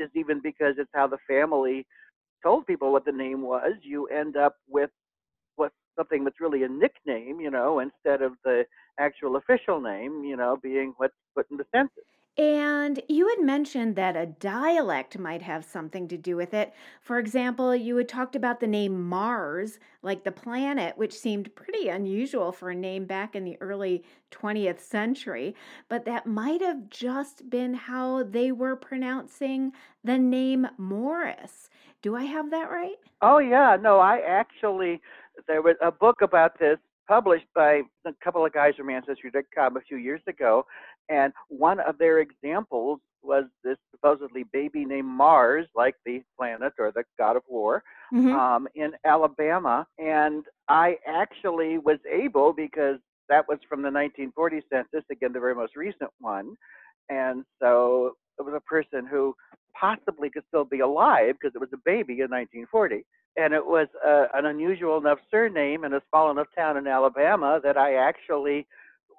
just 0.00 0.16
even 0.16 0.40
because 0.42 0.74
it's 0.78 0.90
how 0.94 1.06
the 1.06 1.18
family 1.28 1.86
told 2.42 2.66
people 2.66 2.92
what 2.92 3.04
the 3.04 3.12
name 3.12 3.42
was 3.42 3.72
you 3.82 4.06
end 4.06 4.36
up 4.36 4.56
with 4.68 4.90
what 5.56 5.72
something 5.96 6.24
that's 6.24 6.40
really 6.40 6.62
a 6.62 6.68
nickname 6.68 7.40
you 7.40 7.50
know 7.50 7.80
instead 7.80 8.22
of 8.22 8.32
the 8.44 8.64
actual 8.98 9.36
official 9.36 9.80
name 9.80 10.24
you 10.24 10.36
know 10.36 10.56
being 10.62 10.94
what's 10.96 11.14
put 11.36 11.46
in 11.50 11.56
the 11.56 11.66
census 11.74 12.04
And 12.38 13.02
you 13.08 13.28
had 13.28 13.44
mentioned 13.44 13.96
that 13.96 14.16
a 14.16 14.26
dialect 14.26 15.18
might 15.18 15.42
have 15.42 15.64
something 15.64 16.08
to 16.08 16.16
do 16.16 16.36
with 16.36 16.54
it. 16.54 16.72
For 17.02 17.18
example, 17.18 17.74
you 17.74 17.96
had 17.96 18.08
talked 18.08 18.34
about 18.34 18.60
the 18.60 18.66
name 18.66 19.08
Mars, 19.08 19.78
like 20.02 20.24
the 20.24 20.32
planet, 20.32 20.96
which 20.96 21.12
seemed 21.12 21.54
pretty 21.54 21.88
unusual 21.88 22.52
for 22.52 22.70
a 22.70 22.74
name 22.74 23.04
back 23.04 23.34
in 23.34 23.44
the 23.44 23.58
early 23.60 24.04
20th 24.30 24.80
century, 24.80 25.54
but 25.88 26.04
that 26.04 26.26
might 26.26 26.62
have 26.62 26.88
just 26.88 27.50
been 27.50 27.74
how 27.74 28.22
they 28.22 28.52
were 28.52 28.76
pronouncing 28.76 29.72
the 30.04 30.18
name 30.18 30.66
Morris. 30.78 31.68
Do 32.00 32.16
I 32.16 32.24
have 32.24 32.50
that 32.50 32.70
right? 32.70 32.96
Oh 33.20 33.38
yeah, 33.38 33.76
no, 33.78 33.98
I 33.98 34.20
actually 34.20 35.00
there 35.46 35.62
was 35.62 35.76
a 35.82 35.90
book 35.90 36.22
about 36.22 36.58
this 36.58 36.78
published 37.10 37.46
by 37.56 37.82
a 38.06 38.12
couple 38.22 38.46
of 38.46 38.52
guys 38.52 38.72
from 38.76 38.88
Ancestry.com 38.88 39.76
a 39.76 39.80
few 39.80 39.96
years 39.96 40.20
ago, 40.28 40.64
and 41.10 41.32
one 41.48 41.80
of 41.80 41.98
their 41.98 42.20
examples 42.20 43.00
was 43.22 43.44
this 43.64 43.76
supposedly 43.90 44.44
baby 44.52 44.84
named 44.84 45.08
Mars, 45.08 45.66
like 45.74 45.94
the 46.06 46.22
planet 46.38 46.72
or 46.78 46.90
the 46.92 47.04
god 47.18 47.36
of 47.36 47.42
war, 47.48 47.82
mm-hmm. 48.14 48.34
um, 48.34 48.68
in 48.74 48.92
Alabama. 49.04 49.86
And 49.98 50.44
I 50.68 50.96
actually 51.06 51.78
was 51.78 51.98
able, 52.10 52.52
because 52.52 52.98
that 53.28 53.46
was 53.48 53.58
from 53.68 53.80
the 53.80 53.90
1940 53.90 54.62
census, 54.72 55.04
again, 55.10 55.32
the 55.32 55.40
very 55.40 55.54
most 55.54 55.76
recent 55.76 56.10
one. 56.18 56.56
And 57.08 57.44
so 57.60 58.12
it 58.38 58.42
was 58.42 58.54
a 58.54 58.60
person 58.60 59.06
who 59.06 59.34
possibly 59.78 60.30
could 60.30 60.44
still 60.48 60.64
be 60.64 60.80
alive 60.80 61.34
because 61.40 61.54
it 61.54 61.60
was 61.60 61.70
a 61.74 61.78
baby 61.84 62.14
in 62.14 62.30
1940. 62.30 63.04
And 63.36 63.54
it 63.54 63.64
was 63.64 63.86
uh, 64.06 64.26
an 64.34 64.46
unusual 64.46 64.98
enough 64.98 65.18
surname 65.30 65.84
in 65.84 65.94
a 65.94 66.00
small 66.08 66.30
enough 66.30 66.48
town 66.56 66.76
in 66.76 66.86
Alabama 66.86 67.60
that 67.62 67.76
I 67.76 67.94
actually 67.94 68.66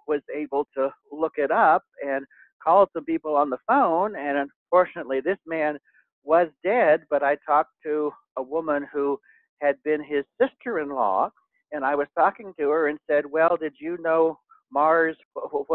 was 0.08 0.22
able 0.34 0.68
to 0.76 0.90
look 1.12 1.34
it 1.38 1.52
up 1.52 1.84
and 2.06 2.26
called 2.64 2.90
some 2.94 3.06
people 3.06 3.36
on 3.36 3.50
the 3.50 3.58
phone. 3.68 4.16
And 4.16 4.50
unfortunately, 4.72 5.20
this 5.22 5.40
man 5.46 5.78
was 6.24 6.48
dead, 6.64 7.02
but 7.10 7.24
I 7.24 7.38
talked 7.46 7.72
to 7.84 8.12
a 8.38 8.44
woman 8.44 8.88
who 8.92 9.20
had 9.62 9.76
been 9.84 10.04
his 10.04 10.24
sister 10.42 10.80
in 10.80 10.90
law. 10.90 11.30
And 11.72 11.86
I 11.86 11.96
was 11.96 12.08
talking 12.18 12.54
to 12.60 12.70
her 12.70 12.88
and 12.90 13.00
said, 13.10 13.26
Well, 13.26 13.58
did 13.60 13.74
you 13.80 13.98
know 14.02 14.38
Mars, 14.72 15.18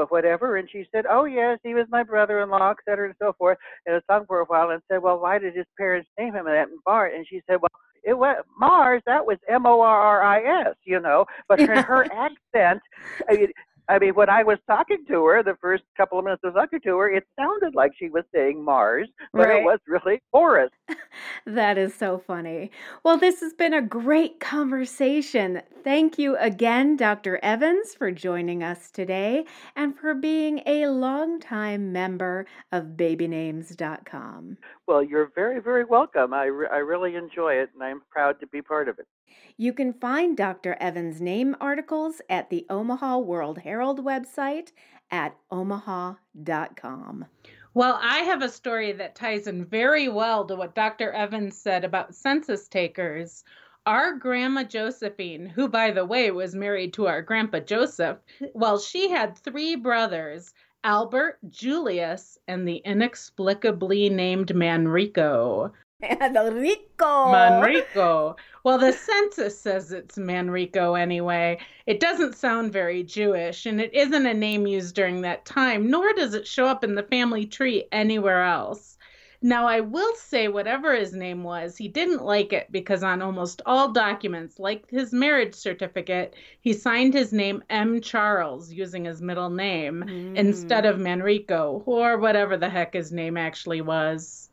whatever. 0.09 0.57
And 0.57 0.69
she 0.71 0.87
said, 0.93 1.05
Oh, 1.11 1.25
yes, 1.25 1.59
he 1.63 1.75
was 1.75 1.87
my 1.91 2.03
brother 2.03 2.41
in 2.43 2.51
law, 2.51 2.71
et 2.71 2.77
cetera, 2.89 3.07
and 3.07 3.15
so 3.21 3.35
forth. 3.39 3.59
And 3.85 3.95
I 3.95 3.97
was 3.97 4.05
talking 4.09 4.27
for 4.27 4.41
a 4.41 4.45
while 4.47 4.71
and 4.71 4.83
said, 4.91 5.03
Well, 5.03 5.21
why 5.21 5.39
did 5.39 5.55
his 5.55 5.67
parents 5.77 6.09
name 6.19 6.35
him 6.35 6.47
that 6.47 6.69
Mars? 6.87 7.13
And 7.15 7.27
she 7.29 7.43
said, 7.49 7.59
Well, 7.61 7.71
it 8.03 8.17
was 8.17 8.43
Mars, 8.59 9.03
that 9.07 9.27
was 9.27 9.39
M 9.49 9.67
O 9.67 9.81
R 9.81 10.01
R 10.01 10.23
I 10.23 10.69
S, 10.69 10.77
you 10.85 11.01
know. 11.01 11.27
But 11.49 11.61
her, 11.61 11.83
her 11.83 12.05
accent, 12.13 12.81
I 13.29 13.35
mean, 13.35 13.49
I 13.89 13.99
mean, 14.01 14.15
when 14.15 14.29
I 14.29 14.43
was 14.43 14.59
talking 14.67 15.05
to 15.09 15.25
her, 15.27 15.43
the 15.43 15.57
first 15.61 15.85
couple 15.97 16.19
of 16.19 16.25
minutes 16.25 16.43
I 16.45 16.49
was 16.49 16.57
talking 16.57 16.81
to 16.81 16.99
her, 16.99 17.11
it 17.11 17.25
sounded 17.39 17.75
like 17.75 17.93
she 17.97 18.09
was 18.09 18.25
saying 18.35 18.65
Mars, 18.65 19.09
but 19.33 19.47
right. 19.47 19.61
it 19.61 19.65
was 19.65 19.79
really 19.87 20.21
Morris. 20.35 20.71
that 21.47 21.79
is 21.79 21.95
so 21.95 22.19
funny. 22.19 22.73
Well, 23.05 23.17
this 23.17 23.41
has 23.41 23.53
been 23.53 23.73
a 23.73 23.83
great 23.83 24.41
conversation. 24.41 25.63
Thank 25.85 26.19
you 26.19 26.37
again, 26.39 26.97
Dr. 26.97 27.39
Evans, 27.45 27.95
for 27.95 28.11
joining 28.11 28.63
us 28.63 28.91
today 28.91 29.45
and 29.77 29.97
for 29.97 30.15
being 30.15 30.63
a 30.67 30.89
longtime 30.89 31.93
member 31.93 32.47
of 32.73 32.97
babynames.com. 32.97 34.59
Well, 34.89 35.03
you're 35.03 35.31
very, 35.35 35.61
very 35.61 35.85
welcome. 35.85 36.35
I, 36.35 36.47
re- 36.47 36.69
I 36.73 36.79
really 36.79 37.15
enjoy 37.15 37.55
it, 37.55 37.71
and 37.75 37.83
I'm 37.83 38.03
proud 38.11 38.41
to 38.41 38.49
be 38.49 38.63
part 38.63 38.89
of 38.89 38.99
it. 38.99 39.07
You 39.57 39.73
can 39.73 39.93
find 39.93 40.37
Dr. 40.37 40.77
Evans' 40.81 41.21
name 41.21 41.57
articles 41.61 42.21
at 42.29 42.51
the 42.51 42.67
Omaha 42.69 43.19
World 43.19 43.59
Herald 43.59 44.05
website 44.05 44.73
at 45.11 45.37
omaha.com. 45.51 47.25
Well, 47.75 47.99
I 48.03 48.21
have 48.21 48.43
a 48.43 48.49
story 48.49 48.93
that 48.93 49.15
ties 49.15 49.47
in 49.47 49.65
very 49.65 50.09
well 50.09 50.47
to 50.47 50.57
what 50.57 50.75
Dr. 50.75 51.13
Evans 51.13 51.59
said 51.59 51.85
about 51.85 52.15
census 52.15 52.69
takers. 52.69 53.45
Our 53.85 54.15
grandma 54.15 54.65
Josephine, 54.65 55.47
who 55.47 55.69
by 55.69 55.91
the 55.91 56.05
way 56.05 56.31
was 56.31 56.55
married 56.55 56.95
to 56.95 57.07
our 57.07 57.23
grandpa 57.23 57.61
Joseph, 57.61 58.19
well, 58.55 58.79
she 58.79 59.11
had 59.11 59.39
three 59.39 59.77
brothers 59.77 60.55
Albert, 60.85 61.39
Julius, 61.49 62.39
and 62.47 62.67
the 62.67 62.77
inexplicably 62.77 64.09
named 64.09 64.55
Manrico. 64.55 65.73
Manrico. 66.03 67.33
Manrico. 67.33 68.37
Well, 68.65 68.79
the 68.79 68.93
census 68.93 69.59
says 69.59 69.93
it's 69.93 70.17
Manrico 70.17 70.99
anyway. 70.99 71.59
It 71.87 72.01
doesn't 72.01 72.37
sound 72.37 72.73
very 72.73 73.03
Jewish, 73.03 73.65
and 73.65 73.81
it 73.81 73.95
isn't 73.95 74.27
a 74.27 74.35
name 74.35 74.67
used 74.67 74.95
during 74.95 75.23
that 75.23 75.47
time, 75.47 75.91
nor 75.91 76.13
does 76.13 76.35
it 76.35 76.47
show 76.47 76.67
up 76.67 76.85
in 76.85 76.95
the 76.95 77.03
family 77.03 77.47
tree 77.47 77.87
anywhere 77.93 78.43
else. 78.43 78.99
Now, 79.41 79.67
I 79.67 79.81
will 79.81 80.15
say, 80.17 80.49
whatever 80.49 80.95
his 80.95 81.13
name 81.13 81.45
was, 81.45 81.77
he 81.77 81.89
didn't 81.89 82.25
like 82.25 82.53
it 82.53 82.71
because 82.71 83.03
on 83.03 83.23
almost 83.23 83.63
all 83.65 83.93
documents, 83.93 84.59
like 84.59 84.91
his 84.91 85.13
marriage 85.13 85.55
certificate, 85.55 86.35
he 86.61 86.73
signed 86.73 87.15
his 87.15 87.33
name 87.33 87.63
M. 87.71 88.01
Charles 88.01 88.73
using 88.73 89.05
his 89.05 89.23
middle 89.23 89.51
name 89.51 90.05
mm. 90.07 90.37
instead 90.37 90.85
of 90.85 90.97
Manrico, 90.97 91.83
or 91.87 92.19
whatever 92.19 92.57
the 92.57 92.69
heck 92.69 92.95
his 92.95 93.13
name 93.13 93.37
actually 93.37 93.81
was. 93.81 94.51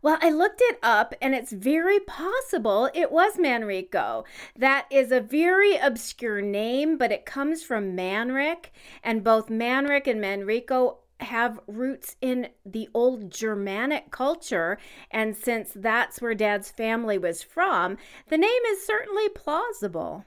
Well, 0.00 0.18
I 0.20 0.30
looked 0.30 0.60
it 0.62 0.78
up 0.82 1.14
and 1.20 1.34
it's 1.34 1.52
very 1.52 1.98
possible 2.00 2.88
it 2.94 3.10
was 3.10 3.36
Manrico. 3.36 4.24
That 4.56 4.86
is 4.90 5.10
a 5.10 5.20
very 5.20 5.76
obscure 5.76 6.40
name, 6.40 6.96
but 6.96 7.10
it 7.10 7.26
comes 7.26 7.62
from 7.62 7.96
Manric, 7.96 8.66
and 9.02 9.24
both 9.24 9.48
Manric 9.48 10.06
and 10.06 10.20
Manrico 10.20 10.98
have 11.20 11.58
roots 11.66 12.14
in 12.20 12.48
the 12.64 12.88
old 12.94 13.30
Germanic 13.30 14.12
culture. 14.12 14.78
And 15.10 15.36
since 15.36 15.72
that's 15.74 16.20
where 16.20 16.34
dad's 16.34 16.70
family 16.70 17.18
was 17.18 17.42
from, 17.42 17.96
the 18.28 18.38
name 18.38 18.62
is 18.70 18.86
certainly 18.86 19.28
plausible. 19.30 20.24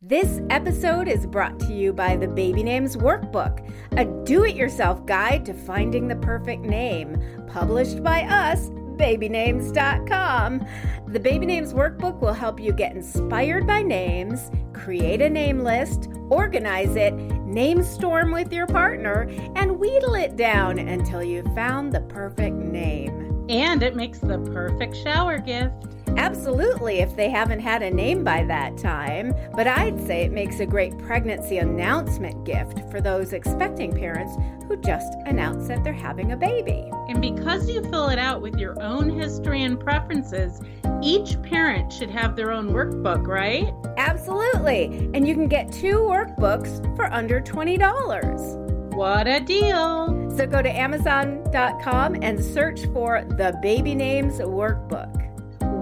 This 0.00 0.40
episode 0.50 1.08
is 1.08 1.26
brought 1.26 1.58
to 1.60 1.72
you 1.72 1.92
by 1.92 2.16
the 2.16 2.28
Baby 2.28 2.62
Names 2.62 2.96
Workbook, 2.96 3.70
a 3.96 4.04
do 4.24 4.44
it 4.44 4.54
yourself 4.54 5.04
guide 5.06 5.46
to 5.46 5.54
finding 5.54 6.08
the 6.08 6.16
perfect 6.16 6.62
name, 6.62 7.18
published 7.46 8.02
by 8.02 8.22
us 8.22 8.70
babynames.com. 8.96 10.66
The 11.08 11.20
Baby 11.20 11.46
Names 11.46 11.72
Workbook 11.72 12.20
will 12.20 12.32
help 12.32 12.58
you 12.58 12.72
get 12.72 12.96
inspired 12.96 13.66
by 13.66 13.82
names, 13.82 14.50
create 14.72 15.22
a 15.22 15.30
name 15.30 15.60
list, 15.60 16.08
organize 16.30 16.96
it, 16.96 17.14
name 17.44 17.82
storm 17.82 18.32
with 18.32 18.52
your 18.52 18.66
partner, 18.66 19.28
and 19.54 19.78
wheedle 19.78 20.14
it 20.14 20.36
down 20.36 20.78
until 20.78 21.22
you've 21.22 21.54
found 21.54 21.92
the 21.92 22.00
perfect 22.00 22.56
name. 22.56 23.46
And 23.48 23.82
it 23.82 23.94
makes 23.94 24.18
the 24.18 24.38
perfect 24.52 24.96
shower 24.96 25.38
gift. 25.38 25.93
Absolutely, 26.16 27.00
if 27.00 27.16
they 27.16 27.28
haven't 27.30 27.60
had 27.60 27.82
a 27.82 27.90
name 27.90 28.24
by 28.24 28.44
that 28.44 28.76
time. 28.78 29.34
But 29.54 29.66
I'd 29.66 30.04
say 30.06 30.22
it 30.22 30.32
makes 30.32 30.60
a 30.60 30.66
great 30.66 30.96
pregnancy 30.98 31.58
announcement 31.58 32.44
gift 32.44 32.80
for 32.90 33.00
those 33.00 33.32
expecting 33.32 33.92
parents 33.92 34.34
who 34.66 34.76
just 34.76 35.12
announce 35.26 35.68
that 35.68 35.84
they're 35.84 35.92
having 35.92 36.32
a 36.32 36.36
baby. 36.36 36.88
And 37.08 37.20
because 37.20 37.68
you 37.68 37.82
fill 37.90 38.08
it 38.08 38.18
out 38.18 38.40
with 38.42 38.58
your 38.58 38.80
own 38.82 39.10
history 39.10 39.62
and 39.62 39.78
preferences, 39.78 40.60
each 41.02 41.40
parent 41.42 41.92
should 41.92 42.10
have 42.10 42.36
their 42.36 42.50
own 42.50 42.70
workbook, 42.70 43.26
right? 43.26 43.72
Absolutely. 43.96 45.10
And 45.14 45.26
you 45.26 45.34
can 45.34 45.48
get 45.48 45.70
two 45.70 45.98
workbooks 45.98 46.80
for 46.96 47.12
under 47.12 47.40
$20. 47.40 48.94
What 48.94 49.26
a 49.26 49.40
deal! 49.40 50.30
So 50.36 50.46
go 50.46 50.62
to 50.62 50.70
Amazon.com 50.70 52.16
and 52.22 52.42
search 52.42 52.86
for 52.86 53.24
the 53.24 53.58
Baby 53.60 53.94
Names 53.94 54.38
Workbook. 54.38 55.23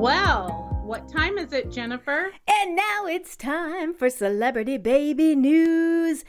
Well, 0.03 0.69
what 0.83 1.09
time 1.09 1.39
is 1.39 1.53
it, 1.53 1.71
Jennifer? 1.71 2.33
And 2.51 2.75
now 2.75 3.07
it's 3.07 3.37
time 3.37 3.95
for 3.95 4.11
celebrity 4.11 4.77
baby 4.77 5.37
news. 5.37 6.25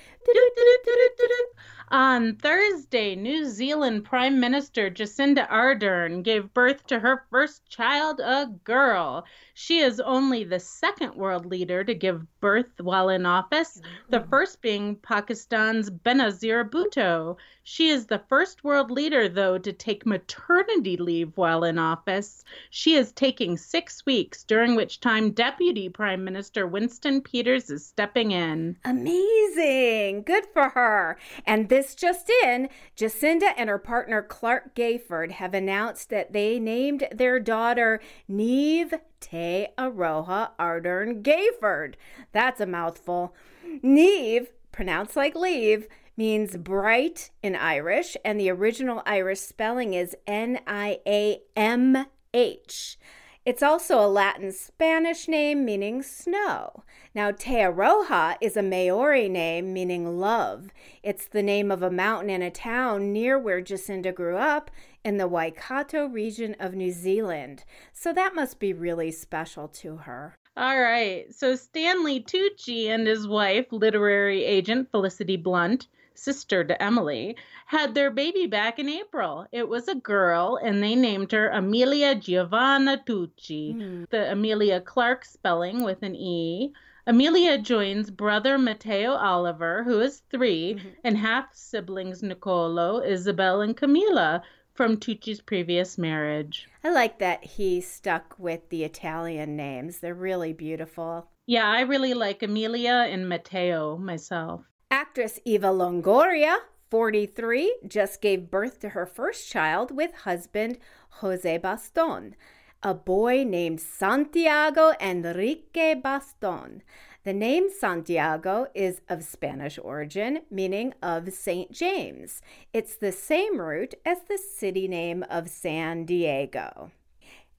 On 1.89 2.35
Thursday, 2.35 3.15
New 3.15 3.45
Zealand 3.45 4.05
Prime 4.05 4.39
Minister 4.39 4.91
Jacinda 4.91 5.49
Ardern 5.49 6.21
gave 6.21 6.53
birth 6.53 6.85
to 6.85 6.99
her 6.99 7.25
first 7.31 7.67
child, 7.67 8.19
a 8.19 8.45
girl. 8.63 9.25
She 9.55 9.79
is 9.79 9.99
only 9.99 10.43
the 10.43 10.59
second 10.59 11.15
world 11.15 11.45
leader 11.45 11.83
to 11.83 11.93
give 11.93 12.25
birth 12.39 12.81
while 12.81 13.09
in 13.09 13.25
office, 13.25 13.79
the 14.09 14.21
first 14.21 14.61
being 14.61 14.95
Pakistan's 14.95 15.91
Benazir 15.91 16.67
Bhutto. 16.67 17.37
She 17.63 17.89
is 17.89 18.07
the 18.07 18.23
first 18.27 18.63
world 18.63 18.89
leader, 18.89 19.29
though, 19.29 19.57
to 19.59 19.71
take 19.71 20.05
maternity 20.05 20.97
leave 20.97 21.31
while 21.35 21.63
in 21.63 21.77
office. 21.77 22.43
She 22.71 22.95
is 22.95 23.11
taking 23.11 23.55
six 23.57 24.05
weeks, 24.05 24.43
during 24.43 24.75
which 24.75 24.99
time 24.99 25.31
Deputy 25.31 25.87
Prime 25.87 26.23
Minister 26.23 26.67
Winston 26.67 27.21
Peters 27.21 27.69
is 27.69 27.85
stepping 27.85 28.31
in. 28.31 28.75
Amazing! 28.83 30.23
Good 30.23 30.47
for 30.51 30.69
her. 30.69 31.17
And 31.45 31.69
this 31.69 31.95
just 31.95 32.29
in 32.43 32.69
Jacinda 32.97 33.53
and 33.55 33.69
her 33.69 33.77
partner 33.77 34.21
Clark 34.23 34.75
Gayford 34.75 35.31
have 35.31 35.53
announced 35.53 36.09
that 36.09 36.33
they 36.33 36.59
named 36.59 37.07
their 37.13 37.39
daughter 37.39 38.01
Neve 38.27 38.93
Te 39.23 39.67
Aroha 39.77 40.49
Ardern 40.59 41.23
Gayford. 41.23 41.95
That's 42.33 42.59
a 42.59 42.65
mouthful. 42.65 43.33
Neve, 43.81 44.51
pronounced 44.73 45.15
like 45.15 45.33
leave, 45.33 45.87
means 46.17 46.57
bright 46.57 47.31
in 47.41 47.55
Irish, 47.55 48.17
and 48.25 48.37
the 48.37 48.51
original 48.51 49.01
Irish 49.05 49.39
spelling 49.39 49.93
is 49.93 50.15
N 50.27 50.59
I 50.67 50.99
A 51.07 51.39
M 51.55 52.05
H. 52.33 52.97
It's 53.45 53.61
also 53.61 53.99
a 53.99 54.07
Latin 54.07 54.53
Spanish 54.53 55.27
name 55.27 55.65
meaning 55.65 56.01
snow. 56.01 56.85
Now, 57.13 57.31
Te 57.31 57.55
Aroha 57.55 58.37
is 58.39 58.55
a 58.55 58.63
Maori 58.63 59.27
name 59.27 59.73
meaning 59.73 60.17
love. 60.17 60.69
It's 61.03 61.25
the 61.25 61.43
name 61.43 61.69
of 61.69 61.83
a 61.83 61.91
mountain 61.91 62.29
in 62.29 62.41
a 62.41 62.49
town 62.49 63.11
near 63.11 63.37
where 63.37 63.61
Jacinda 63.61 64.15
grew 64.15 64.37
up 64.37 64.71
in 65.03 65.17
the 65.17 65.27
Waikato 65.27 66.05
region 66.05 66.55
of 66.57 66.73
New 66.73 66.93
Zealand. 66.93 67.65
So 67.91 68.13
that 68.13 68.33
must 68.33 68.59
be 68.59 68.71
really 68.71 69.11
special 69.11 69.67
to 69.67 69.97
her. 69.97 70.35
All 70.55 70.79
right. 70.79 71.25
So 71.35 71.57
Stanley 71.57 72.21
Tucci 72.21 72.85
and 72.85 73.05
his 73.05 73.27
wife, 73.27 73.65
literary 73.71 74.45
agent 74.45 74.89
Felicity 74.89 75.35
Blunt, 75.35 75.89
sister 76.15 76.63
to 76.63 76.81
Emily, 76.81 77.35
had 77.65 77.95
their 77.95 78.11
baby 78.11 78.47
back 78.47 78.79
in 78.79 78.89
April. 78.89 79.45
It 79.51 79.67
was 79.67 79.87
a 79.87 79.95
girl, 79.95 80.59
and 80.61 80.81
they 80.81 80.95
named 80.95 81.31
her 81.31 81.49
Emilia 81.49 82.15
Giovanna 82.15 83.01
Tucci, 83.05 83.75
mm. 83.75 84.09
the 84.09 84.31
Emilia 84.31 84.81
Clarke 84.81 85.25
spelling 85.25 85.83
with 85.83 86.03
an 86.03 86.15
E. 86.15 86.73
Emilia 87.05 87.57
joins 87.57 88.09
brother 88.09 88.57
Matteo 88.57 89.11
Oliver, 89.11 89.83
who 89.83 89.99
is 89.99 90.21
3 90.31 90.75
mm-hmm. 90.75 90.89
and 91.03 91.17
half 91.17 91.53
siblings 91.53 92.23
Nicolo, 92.23 93.01
Isabel, 93.01 93.59
and 93.61 93.75
Camilla 93.75 94.41
from 94.73 94.97
Tucci's 94.97 95.41
previous 95.41 95.97
marriage. 95.97 96.67
I 96.83 96.91
like 96.91 97.19
that 97.19 97.43
he 97.43 97.81
stuck 97.81 98.35
with 98.39 98.69
the 98.69 98.83
Italian 98.83 99.55
names. 99.55 99.99
They're 99.99 100.13
really 100.13 100.53
beautiful. 100.53 101.27
Yeah, 101.45 101.67
I 101.67 101.81
really 101.81 102.13
like 102.13 102.41
Emilia 102.41 103.05
and 103.09 103.27
Matteo 103.27 103.97
myself. 103.97 104.61
Actress 104.93 105.39
Eva 105.43 105.69
Longoria, 105.69 106.55
43, 106.91 107.77
just 107.87 108.21
gave 108.21 108.51
birth 108.51 108.79
to 108.81 108.89
her 108.89 109.07
first 109.07 109.49
child 109.49 109.89
with 109.89 110.13
husband 110.13 110.77
Jose 111.09 111.57
Baston 111.57 112.35
a 112.83 112.93
boy 112.93 113.43
named 113.43 113.79
Santiago 113.79 114.93
Enrique 114.99 115.95
Baston. 115.95 116.83
The 117.23 117.33
name 117.33 117.69
Santiago 117.69 118.67
is 118.75 118.99
of 119.07 119.23
Spanish 119.23 119.79
origin, 119.81 120.41
meaning 120.51 120.93
of 121.01 121.33
St. 121.33 121.71
James. 121.71 122.41
It's 122.73 122.95
the 122.95 123.13
same 123.13 123.61
root 123.61 123.95
as 124.05 124.19
the 124.27 124.37
city 124.37 124.89
name 124.89 125.23
of 125.29 125.49
San 125.49 126.05
Diego. 126.05 126.91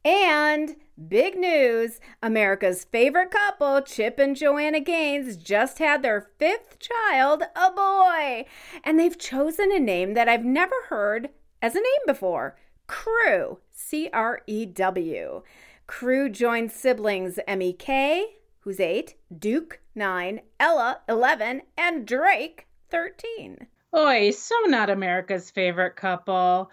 And 0.05 0.77
big 1.09 1.35
news 1.37 1.99
America's 2.23 2.85
favorite 2.85 3.31
couple, 3.31 3.81
Chip 3.81 4.19
and 4.19 4.37
Joanna 4.37 4.81
Gaines, 4.81 5.39
just 5.39 5.79
had 5.79 6.03
their 6.03 6.29
fifth 6.39 6.79
child, 6.79 7.43
a 7.57 7.71
boy. 7.71 8.45
And 8.85 9.01
they've 9.01 9.19
chosen 9.19 9.73
a 9.73 9.79
name 9.79 10.13
that 10.13 10.29
I've 10.29 10.45
never 10.45 10.75
heard 10.89 11.31
as 11.63 11.75
a 11.75 11.79
name 11.79 12.07
before 12.07 12.59
Crew, 12.87 13.61
C 13.71 14.11
R 14.13 14.43
E 14.47 14.67
W. 14.67 15.43
Crew 15.87 16.29
joined 16.29 16.71
siblings 16.71 17.39
Emmie 17.47 17.73
Kay, 17.73 18.27
who's 18.61 18.81
eight, 18.81 19.15
Duke, 19.39 19.81
nine, 19.95 20.41
Ella, 20.61 21.01
11, 21.09 21.63
and 21.79 22.07
Drake, 22.07 22.67
13. 22.91 23.67
Oi, 23.97 24.31
so 24.31 24.55
not 24.67 24.91
America's 24.91 25.51
favorite 25.51 25.97
couple. 25.97 26.71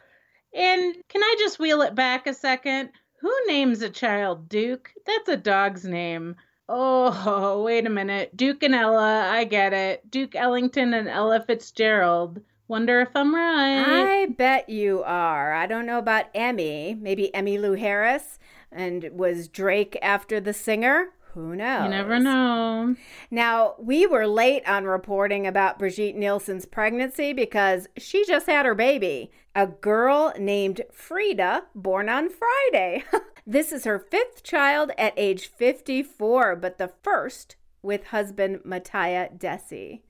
And 0.53 0.95
can 1.07 1.23
I 1.23 1.35
just 1.39 1.59
wheel 1.59 1.81
it 1.81 1.95
back 1.95 2.27
a 2.27 2.33
second? 2.33 2.89
Who 3.21 3.31
names 3.47 3.81
a 3.81 3.89
child 3.89 4.49
Duke? 4.49 4.91
That's 5.05 5.29
a 5.29 5.37
dog's 5.37 5.85
name. 5.85 6.35
Oh, 6.67 7.61
wait 7.63 7.85
a 7.85 7.89
minute. 7.89 8.35
Duke 8.35 8.63
and 8.63 8.73
Ella, 8.73 9.29
I 9.29 9.43
get 9.43 9.73
it. 9.73 10.09
Duke 10.09 10.35
Ellington 10.35 10.93
and 10.93 11.07
Ella 11.07 11.43
Fitzgerald. 11.45 12.41
Wonder 12.67 13.01
if 13.01 13.09
I'm 13.13 13.35
right. 13.35 13.83
I 13.85 14.25
bet 14.27 14.69
you 14.69 15.03
are. 15.03 15.53
I 15.53 15.67
don't 15.67 15.85
know 15.85 15.99
about 15.99 16.27
Emmy. 16.33 16.97
Maybe 16.99 17.29
Emmylou 17.35 17.77
Harris. 17.77 18.39
And 18.71 19.09
was 19.11 19.49
Drake 19.49 19.99
after 20.01 20.39
the 20.39 20.53
singer? 20.53 21.09
Who 21.33 21.55
knows? 21.55 21.83
You 21.83 21.89
never 21.89 22.19
know. 22.19 22.95
Now, 23.29 23.75
we 23.79 24.05
were 24.05 24.27
late 24.27 24.67
on 24.67 24.85
reporting 24.85 25.47
about 25.47 25.79
Brigitte 25.79 26.15
Nielsen's 26.15 26.65
pregnancy 26.65 27.31
because 27.31 27.87
she 27.97 28.25
just 28.25 28.47
had 28.47 28.65
her 28.65 28.75
baby, 28.75 29.31
a 29.55 29.67
girl 29.67 30.33
named 30.37 30.81
Frida, 30.91 31.63
born 31.73 32.09
on 32.09 32.29
Friday. 32.29 33.03
this 33.47 33.71
is 33.71 33.85
her 33.85 33.99
fifth 33.99 34.43
child 34.43 34.91
at 34.97 35.13
age 35.15 35.47
54, 35.47 36.57
but 36.57 36.77
the 36.77 36.91
first 37.01 37.55
with 37.81 38.07
husband 38.07 38.61
Mattia 38.65 39.29
Dessi. 39.37 40.01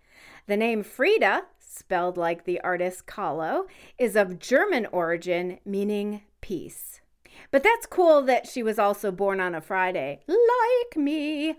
The 0.48 0.58
name 0.58 0.84
Frida 0.84 1.44
spelled 1.72 2.18
like 2.18 2.44
the 2.44 2.60
artist 2.62 3.06
Kahlo, 3.08 3.66
is 3.98 4.16
of 4.16 4.40
German 4.40 4.86
origin, 4.88 5.60
meaning 5.66 6.22
peace. 6.42 7.01
But 7.50 7.64
that's 7.64 7.86
cool 7.86 8.22
that 8.24 8.48
she 8.48 8.62
was 8.62 8.78
also 8.78 9.12
born 9.12 9.40
on 9.40 9.56
a 9.56 9.62
Friday, 9.62 10.20
like 10.28 10.96
me. 10.96 11.56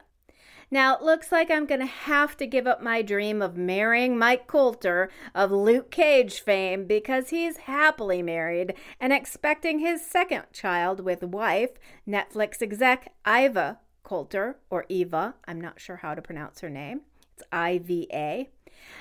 Now, 0.70 0.96
it 0.96 1.02
looks 1.02 1.30
like 1.30 1.50
I'm 1.50 1.66
going 1.66 1.80
to 1.80 1.86
have 1.86 2.34
to 2.38 2.46
give 2.46 2.66
up 2.66 2.82
my 2.82 3.02
dream 3.02 3.42
of 3.42 3.58
marrying 3.58 4.16
Mike 4.16 4.46
Colter 4.46 5.10
of 5.34 5.52
Luke 5.52 5.90
Cage 5.90 6.40
fame 6.40 6.86
because 6.86 7.28
he's 7.28 7.58
happily 7.58 8.22
married 8.22 8.72
and 8.98 9.12
expecting 9.12 9.80
his 9.80 10.00
second 10.06 10.44
child 10.54 11.00
with 11.00 11.22
wife, 11.22 11.72
Netflix 12.08 12.62
exec 12.62 13.12
Iva 13.26 13.80
Colter, 14.02 14.56
or 14.70 14.86
Eva. 14.88 15.34
I'm 15.46 15.60
not 15.60 15.78
sure 15.78 15.96
how 15.96 16.14
to 16.14 16.22
pronounce 16.22 16.60
her 16.60 16.70
name. 16.70 17.02
It's 17.34 17.42
I 17.52 17.78
V 17.78 18.08
A. 18.10 18.48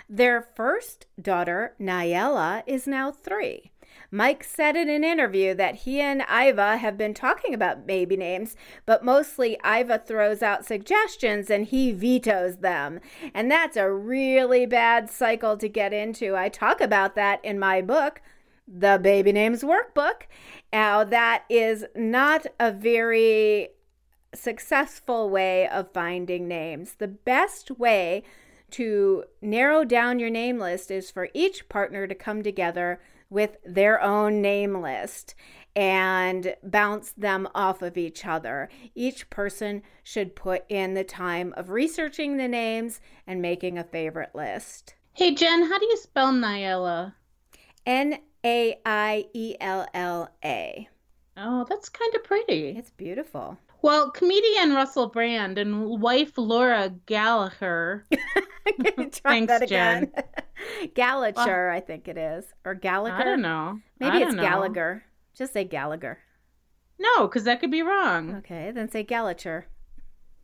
Their 0.10 0.42
first 0.42 1.06
daughter, 1.22 1.76
Naiella, 1.80 2.64
is 2.68 2.86
now 2.86 3.12
three. 3.12 3.72
Mike 4.12 4.44
said 4.44 4.76
in 4.76 4.90
an 4.90 5.04
interview 5.04 5.54
that 5.54 5.76
he 5.76 6.02
and 6.02 6.22
Iva 6.22 6.78
have 6.78 6.98
been 6.98 7.14
talking 7.14 7.54
about 7.54 7.88
baby 7.88 8.18
names, 8.18 8.56
but 8.86 9.06
mostly 9.06 9.58
Iva 9.66 10.04
throws 10.06 10.42
out 10.42 10.66
suggestions 10.66 11.50
and 11.50 11.66
he 11.66 11.92
vetoes 11.92 12.58
them. 12.58 13.00
And 13.34 13.50
that's 13.50 13.78
a 13.78 13.92
really 13.92 14.66
bad 14.66 15.10
cycle 15.10 15.58
to 15.58 15.70
get 15.70 15.94
into. 15.94 16.36
I 16.36 16.50
talk 16.50 16.82
about 16.82 17.16
that 17.16 17.44
in 17.44 17.58
my 17.58 17.82
book, 17.82 18.22
The 18.68 19.00
Baby 19.02 19.32
Names 19.32 19.64
Workbook. 19.64 20.24
Now, 20.74 21.04
that 21.06 21.46
is 21.50 21.86
not 21.96 22.46
a 22.60 22.72
very 22.72 23.70
successful 24.34 25.30
way 25.30 25.68
of 25.68 25.92
finding 25.94 26.48
names. 26.48 26.96
The 26.96 27.08
best 27.08 27.72
way 27.72 28.24
to 28.72 29.26
narrow 29.42 29.84
down 29.84 30.20
your 30.20 30.30
name 30.30 30.58
list 30.58 30.90
is 30.92 31.12
for 31.12 31.30
each 31.34 31.68
partner 31.70 32.08
to 32.08 32.16
come 32.16 32.42
together 32.42 33.02
with 33.32 33.58
their 33.66 34.00
own 34.04 34.44
name 34.44 34.80
list 34.80 35.34
and 35.76 36.54
bounce 36.62 37.14
them 37.14 37.48
off 37.56 37.82
of 37.82 37.98
each 37.98 38.26
other. 38.26 38.70
Each 38.94 39.28
person 39.32 39.82
should 40.04 40.36
put 40.36 40.66
in 40.70 40.94
the 40.94 41.04
time 41.04 41.54
of 41.58 41.70
researching 41.70 42.38
the 42.38 42.48
names 42.48 43.00
and 43.26 43.42
making 43.42 43.78
a 43.78 43.84
favorite 43.84 44.36
list. 44.36 44.96
Hey, 45.14 45.34
Jen, 45.34 45.64
how 45.64 45.80
do 45.80 45.86
you 45.86 45.98
spell 45.98 46.32
Naiella? 46.32 47.14
N 47.86 48.20
A 48.46 48.80
I 48.86 49.26
E 49.34 49.56
L 49.60 49.88
L 49.94 50.30
A. 50.44 50.88
Oh, 51.38 51.66
that's 51.68 51.90
kind 51.90 52.14
of 52.14 52.24
pretty. 52.24 52.76
It's 52.78 52.92
beautiful. 52.92 53.58
Well, 53.82 54.12
comedian 54.12 54.74
Russell 54.74 55.08
Brand 55.08 55.58
and 55.58 56.02
wife 56.02 56.38
Laura 56.38 56.94
Gallagher. 57.06 58.06
Thanks, 59.24 59.48
that 59.48 59.62
again. 59.64 60.12
Gallagher, 60.94 61.68
well, 61.68 61.76
I 61.76 61.80
think 61.80 62.08
it 62.08 62.18
is, 62.18 62.46
or 62.64 62.76
Gallagher. 62.76 63.16
I 63.16 63.24
don't 63.24 63.42
know. 63.42 63.80
Maybe 64.00 64.20
don't 64.20 64.28
it's 64.30 64.36
know. 64.36 64.44
Gallagher. 64.44 65.04
Just 65.36 65.54
say 65.54 65.64
Gallagher. 65.64 66.20
No, 67.00 67.28
because 67.28 67.46
that 67.46 67.60
could 67.60 67.72
be 67.72 67.82
wrong. 67.82 68.36
Okay, 68.36 68.72
then 68.72 68.90
say 68.90 69.04
Gallagher. 69.04 69.66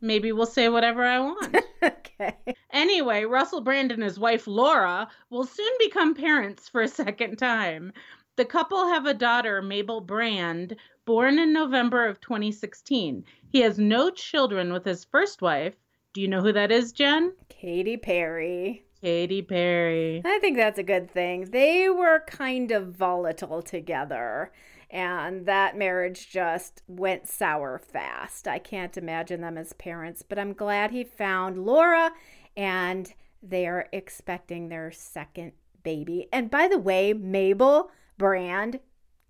Maybe 0.00 0.32
we'll 0.32 0.46
say 0.46 0.68
whatever 0.68 1.04
I 1.04 1.20
want. 1.20 1.56
okay. 1.82 2.36
Anyway, 2.72 3.24
Russell 3.24 3.60
Brand 3.60 3.92
and 3.92 4.02
his 4.02 4.18
wife 4.18 4.46
Laura 4.46 5.08
will 5.30 5.44
soon 5.44 5.72
become 5.78 6.14
parents 6.14 6.68
for 6.68 6.82
a 6.82 6.88
second 6.88 7.36
time. 7.36 7.92
The 8.38 8.44
couple 8.44 8.86
have 8.86 9.04
a 9.04 9.14
daughter, 9.14 9.60
Mabel 9.60 10.00
Brand, 10.00 10.76
born 11.06 11.40
in 11.40 11.52
November 11.52 12.06
of 12.06 12.20
2016. 12.20 13.24
He 13.50 13.60
has 13.62 13.80
no 13.80 14.10
children 14.10 14.72
with 14.72 14.84
his 14.84 15.04
first 15.04 15.42
wife. 15.42 15.74
Do 16.12 16.20
you 16.20 16.28
know 16.28 16.40
who 16.40 16.52
that 16.52 16.70
is, 16.70 16.92
Jen? 16.92 17.32
Katy 17.48 17.96
Perry. 17.96 18.84
Katy 19.02 19.42
Perry. 19.42 20.22
I 20.24 20.38
think 20.38 20.56
that's 20.56 20.78
a 20.78 20.84
good 20.84 21.10
thing. 21.10 21.46
They 21.50 21.88
were 21.88 22.22
kind 22.28 22.70
of 22.70 22.94
volatile 22.94 23.60
together, 23.60 24.52
and 24.88 25.44
that 25.46 25.76
marriage 25.76 26.30
just 26.30 26.84
went 26.86 27.26
sour 27.26 27.76
fast. 27.76 28.46
I 28.46 28.60
can't 28.60 28.96
imagine 28.96 29.40
them 29.40 29.58
as 29.58 29.72
parents, 29.72 30.22
but 30.22 30.38
I'm 30.38 30.52
glad 30.52 30.92
he 30.92 31.02
found 31.02 31.66
Laura, 31.66 32.12
and 32.56 33.12
they 33.42 33.66
are 33.66 33.88
expecting 33.92 34.68
their 34.68 34.92
second 34.92 35.54
baby. 35.82 36.28
And 36.32 36.52
by 36.52 36.68
the 36.68 36.78
way, 36.78 37.12
Mabel 37.12 37.90
Brand 38.18 38.80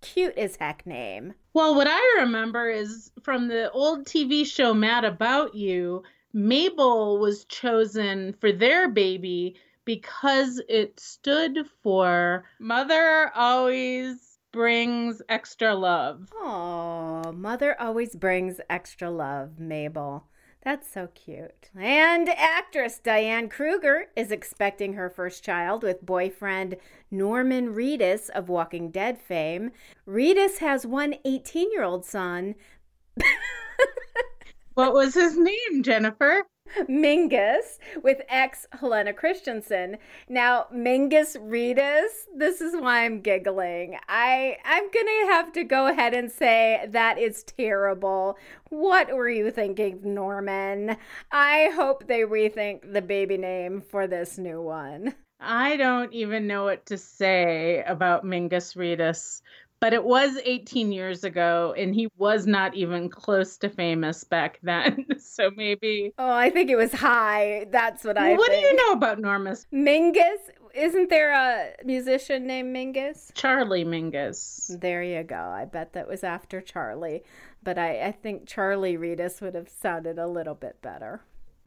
cute 0.00 0.36
as 0.38 0.56
heck 0.56 0.86
name. 0.86 1.34
Well, 1.54 1.74
what 1.74 1.86
I 1.88 2.20
remember 2.20 2.68
is 2.70 3.10
from 3.22 3.48
the 3.48 3.70
old 3.70 4.06
TV 4.06 4.46
show 4.46 4.72
Mad 4.74 5.04
About 5.04 5.54
You, 5.54 6.02
Mabel 6.32 7.18
was 7.18 7.44
chosen 7.46 8.34
for 8.40 8.52
their 8.52 8.88
baby 8.88 9.56
because 9.84 10.60
it 10.68 11.00
stood 11.00 11.66
for 11.82 12.44
Mother 12.58 13.30
Always 13.34 14.38
Brings 14.52 15.22
Extra 15.28 15.74
Love. 15.74 16.28
Oh, 16.34 17.32
Mother 17.32 17.80
Always 17.80 18.14
Brings 18.14 18.60
Extra 18.68 19.10
Love, 19.10 19.58
Mabel. 19.58 20.24
That's 20.68 20.92
so 20.92 21.08
cute. 21.14 21.70
And 21.74 22.28
actress 22.28 22.98
Diane 22.98 23.48
Kruger 23.48 24.08
is 24.14 24.30
expecting 24.30 24.92
her 24.92 25.08
first 25.08 25.42
child 25.42 25.82
with 25.82 26.04
boyfriend 26.04 26.76
Norman 27.10 27.74
Reedus 27.74 28.28
of 28.28 28.50
Walking 28.50 28.90
Dead 28.90 29.18
fame. 29.18 29.70
Reedus 30.06 30.58
has 30.58 30.84
one 30.84 31.14
18 31.24 31.72
year 31.72 31.84
old 31.84 32.04
son. 32.04 32.54
what 34.74 34.92
was 34.92 35.14
his 35.14 35.38
name, 35.38 35.82
Jennifer? 35.82 36.44
Mingus 36.88 37.78
with 38.02 38.22
ex 38.28 38.66
Helena 38.72 39.12
Christensen. 39.12 39.98
Now, 40.28 40.66
Mingus 40.72 41.36
Reedus, 41.36 42.26
this 42.36 42.60
is 42.60 42.74
why 42.74 43.04
I'm 43.04 43.20
giggling. 43.20 43.98
I 44.08 44.56
I'm 44.64 44.90
going 44.90 45.06
to 45.06 45.32
have 45.32 45.52
to 45.52 45.64
go 45.64 45.86
ahead 45.86 46.14
and 46.14 46.30
say 46.30 46.86
that 46.88 47.18
is 47.18 47.42
terrible. 47.44 48.38
What 48.70 49.14
were 49.14 49.30
you 49.30 49.50
thinking, 49.50 50.00
Norman? 50.02 50.96
I 51.30 51.70
hope 51.74 52.06
they 52.06 52.20
rethink 52.20 52.92
the 52.92 53.02
baby 53.02 53.36
name 53.36 53.80
for 53.80 54.06
this 54.06 54.38
new 54.38 54.60
one. 54.60 55.14
I 55.40 55.76
don't 55.76 56.12
even 56.12 56.48
know 56.48 56.64
what 56.64 56.84
to 56.86 56.98
say 56.98 57.84
about 57.86 58.24
Mingus 58.24 58.74
Reedus 58.74 59.40
but 59.80 59.92
it 59.92 60.04
was 60.04 60.36
18 60.44 60.90
years 60.92 61.24
ago 61.24 61.74
and 61.76 61.94
he 61.94 62.08
was 62.16 62.46
not 62.46 62.74
even 62.74 63.08
close 63.08 63.56
to 63.58 63.68
famous 63.68 64.24
back 64.24 64.58
then. 64.62 65.06
So 65.18 65.50
maybe 65.56 66.12
oh 66.18 66.32
i 66.32 66.50
think 66.50 66.70
it 66.70 66.76
was 66.76 66.92
high. 66.92 67.66
That's 67.70 68.04
what 68.04 68.18
i 68.18 68.34
what 68.34 68.50
think. 68.50 68.62
do 68.62 68.68
you 68.68 68.76
know 68.76 68.92
about 68.92 69.18
normus 69.18 69.66
mingus? 69.72 70.38
Isn't 70.74 71.08
there 71.10 71.32
a 71.32 71.72
musician 71.84 72.46
named 72.46 72.74
mingus? 72.76 73.32
Charlie 73.34 73.84
mingus. 73.84 74.78
There 74.80 75.02
you 75.02 75.22
go. 75.22 75.36
I 75.36 75.64
bet 75.64 75.92
that 75.94 76.08
was 76.08 76.22
after 76.24 76.60
charlie. 76.60 77.22
But 77.62 77.78
i, 77.78 78.06
I 78.06 78.12
think 78.12 78.46
charlie 78.48 78.96
Reedus 78.96 79.40
would 79.40 79.54
have 79.54 79.68
sounded 79.68 80.18
a 80.18 80.26
little 80.26 80.54
bit 80.54 80.80
better. 80.82 81.20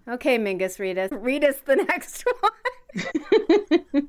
Okay 0.07 0.37
mingus 0.37 0.77
Reedus 0.79 1.09
read 1.11 1.43
us 1.43 1.57
the 1.65 1.75
next 1.89 2.25
one. 2.41 2.51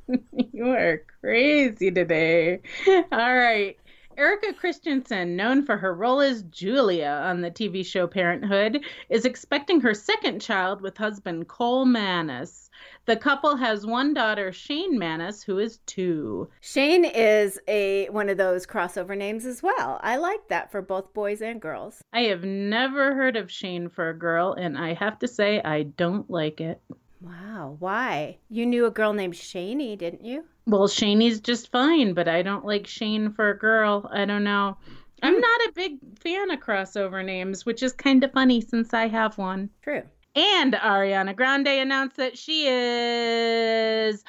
You 0.54 0.68
are 0.68 1.02
crazy 1.20 1.90
today. 1.90 2.60
All 2.86 3.34
right. 3.36 3.76
Erika 4.16 4.53
Christensen, 4.53 5.37
known 5.37 5.64
for 5.64 5.77
her 5.77 5.94
role 5.94 6.20
as 6.20 6.42
Julia 6.44 7.22
on 7.25 7.40
the 7.40 7.51
TV 7.51 7.85
show 7.85 8.07
Parenthood, 8.07 8.85
is 9.09 9.25
expecting 9.25 9.81
her 9.81 9.94
second 9.94 10.40
child 10.40 10.81
with 10.81 10.98
husband 10.98 11.48
Cole 11.48 11.87
Maness. 11.87 12.68
The 13.07 13.16
couple 13.16 13.57
has 13.57 13.87
one 13.87 14.14
daughter, 14.14 14.53
Shane 14.53 14.98
Maness, 14.98 15.42
who 15.42 15.59
is 15.59 15.79
two. 15.87 16.48
Shane 16.61 17.05
is 17.05 17.59
a 17.66 18.09
one 18.11 18.29
of 18.29 18.37
those 18.37 18.66
crossover 18.66 19.16
names 19.16 19.44
as 19.46 19.62
well. 19.62 19.98
I 20.03 20.16
like 20.16 20.48
that 20.48 20.70
for 20.70 20.83
both 20.83 21.12
boys 21.14 21.40
and 21.40 21.61
girls. 21.61 22.03
I 22.12 22.22
have 22.22 22.44
never 22.44 23.14
heard 23.14 23.37
of 23.37 23.51
Shane 23.51 23.88
for 23.88 24.09
a 24.09 24.18
girl, 24.18 24.53
and 24.53 24.77
I 24.77 24.94
have 24.94 25.18
to 25.20 25.29
say 25.29 25.61
I 25.62 25.85
don't 25.85 26.31
like 26.31 26.61
it. 26.61 26.81
Wow, 27.20 27.77
why? 27.79 28.38
You 28.51 28.66
knew 28.66 28.87
a 28.87 28.90
girl 28.90 29.12
named 29.12 29.35
Shaney, 29.35 29.96
didn't 29.96 30.25
you? 30.25 30.44
Well, 30.66 30.87
Shaney's 30.87 31.40
just 31.40 31.70
fine, 31.72 32.14
but 32.14 32.29
I 32.29 32.42
don't 32.42 32.64
like 32.64 32.87
Shane 32.87 33.33
for 33.33 33.51
a 33.51 33.59
girl. 33.59 34.09
I 34.12 34.25
don't 34.25 34.44
know. 34.44 34.77
I'm 35.22 35.35
hmm. 35.35 35.40
not 35.40 35.61
a 35.68 35.72
big 35.75 35.98
fan 36.18 36.51
of 36.51 36.61
crossover 36.61 37.25
names, 37.25 37.66
which 37.66 37.83
is 37.83 37.92
kind 37.92 38.22
of 38.25 38.33
funny 38.33 38.61
since 38.61 38.94
I 38.94 39.09
have 39.09 39.38
one. 39.38 39.70
True. 39.83 40.03
And 40.35 40.72
Ariana 40.75 41.37
Grande 41.37 41.68
announced 41.68 42.16
that 42.16 42.38
she 42.38 42.66
is 42.66 44.25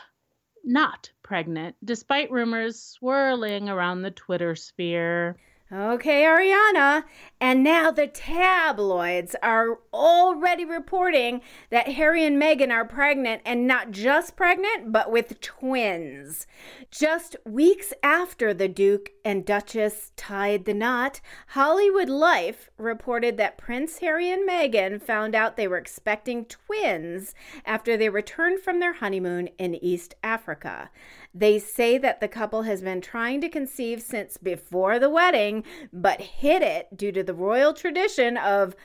not 0.63 1.09
pregnant, 1.23 1.75
despite 1.83 2.31
rumors 2.31 2.81
swirling 2.81 3.69
around 3.69 4.01
the 4.01 4.11
Twitter 4.11 4.55
sphere. 4.55 5.37
Okay, 5.73 6.21
Ariana. 6.21 7.03
And 7.41 7.63
now 7.63 7.89
the 7.89 8.05
tabloids 8.05 9.35
are 9.41 9.79
already 9.91 10.65
reporting 10.65 11.41
that 11.71 11.87
Harry 11.93 12.23
and 12.23 12.39
Meghan 12.39 12.71
are 12.71 12.85
pregnant 12.85 13.41
and 13.43 13.65
not 13.65 13.89
just 13.89 14.35
pregnant, 14.35 14.91
but 14.91 15.11
with 15.11 15.41
twins. 15.41 16.45
Just 16.91 17.35
weeks 17.43 17.91
after 18.03 18.53
the 18.53 18.67
Duke 18.67 19.09
and 19.25 19.45
Duchess 19.45 20.11
tied 20.15 20.65
the 20.65 20.75
knot, 20.75 21.21
Hollywood 21.47 22.07
Life 22.07 22.69
reported 22.77 23.37
that 23.37 23.57
Prince 23.57 23.97
Harry 23.97 24.29
and 24.31 24.47
Meghan 24.47 25.01
found 25.01 25.33
out 25.33 25.57
they 25.57 25.67
were 25.67 25.77
expecting 25.77 26.45
twins 26.45 27.33
after 27.65 27.97
they 27.97 28.09
returned 28.09 28.59
from 28.61 28.79
their 28.79 28.93
honeymoon 28.93 29.47
in 29.57 29.73
East 29.83 30.13
Africa. 30.23 30.91
They 31.33 31.57
say 31.57 31.97
that 31.97 32.21
the 32.21 32.27
couple 32.27 32.61
has 32.61 32.83
been 32.83 33.01
trying 33.01 33.41
to 33.41 33.49
conceive 33.49 34.03
since 34.03 34.37
before 34.37 34.99
the 34.99 35.09
wedding, 35.09 35.63
but 35.91 36.21
hid 36.21 36.61
it 36.61 36.95
due 36.95 37.11
to 37.11 37.23
the 37.23 37.33
royal 37.33 37.73
tradition 37.73 38.37
of 38.37 38.75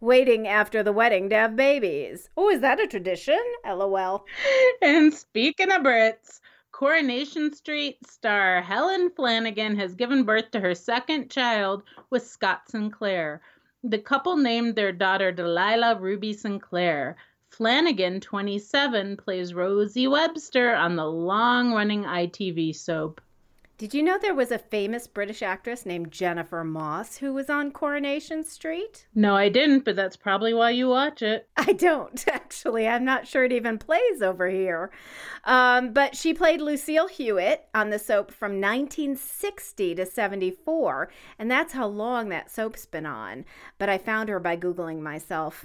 waiting 0.00 0.48
after 0.48 0.82
the 0.82 0.92
wedding 0.92 1.28
to 1.30 1.36
have 1.36 1.54
babies. 1.54 2.28
Oh, 2.36 2.50
is 2.50 2.60
that 2.60 2.80
a 2.80 2.86
tradition? 2.86 3.40
LOL. 3.64 4.24
And 4.82 5.14
speaking 5.14 5.70
of 5.70 5.82
Brits, 5.82 6.40
Coronation 6.72 7.54
Street 7.54 7.98
star 8.06 8.60
Helen 8.62 9.10
Flanagan 9.14 9.76
has 9.76 9.94
given 9.94 10.24
birth 10.24 10.50
to 10.50 10.60
her 10.60 10.74
second 10.74 11.30
child 11.30 11.84
with 12.10 12.26
Scott 12.26 12.68
Sinclair. 12.68 13.40
The 13.84 13.98
couple 13.98 14.36
named 14.36 14.74
their 14.74 14.92
daughter 14.92 15.30
Delilah 15.30 15.98
Ruby 16.00 16.32
Sinclair. 16.32 17.16
Flanagan, 17.56 18.20
27, 18.20 19.16
plays 19.16 19.54
Rosie 19.54 20.06
Webster 20.06 20.74
on 20.74 20.94
the 20.96 21.06
long 21.06 21.72
running 21.72 22.04
ITV 22.04 22.76
soap. 22.76 23.22
Did 23.78 23.94
you 23.94 24.02
know 24.02 24.18
there 24.18 24.34
was 24.34 24.50
a 24.50 24.58
famous 24.58 25.06
British 25.06 25.40
actress 25.40 25.86
named 25.86 26.10
Jennifer 26.12 26.62
Moss 26.64 27.16
who 27.16 27.32
was 27.32 27.48
on 27.48 27.70
Coronation 27.70 28.44
Street? 28.44 29.06
No, 29.14 29.34
I 29.34 29.48
didn't, 29.48 29.86
but 29.86 29.96
that's 29.96 30.18
probably 30.18 30.52
why 30.52 30.68
you 30.68 30.88
watch 30.88 31.22
it. 31.22 31.48
I 31.56 31.72
don't, 31.72 32.22
actually. 32.28 32.86
I'm 32.86 33.06
not 33.06 33.26
sure 33.26 33.44
it 33.44 33.52
even 33.52 33.78
plays 33.78 34.20
over 34.20 34.50
here. 34.50 34.90
Um, 35.44 35.94
but 35.94 36.14
she 36.14 36.34
played 36.34 36.60
Lucille 36.60 37.08
Hewitt 37.08 37.68
on 37.74 37.88
the 37.88 37.98
soap 37.98 38.32
from 38.32 38.60
1960 38.60 39.94
to 39.94 40.04
74, 40.04 41.10
and 41.38 41.50
that's 41.50 41.72
how 41.72 41.86
long 41.86 42.28
that 42.28 42.50
soap's 42.50 42.84
been 42.84 43.06
on. 43.06 43.46
But 43.78 43.88
I 43.88 43.96
found 43.96 44.28
her 44.28 44.40
by 44.40 44.58
Googling 44.58 45.00
myself. 45.00 45.64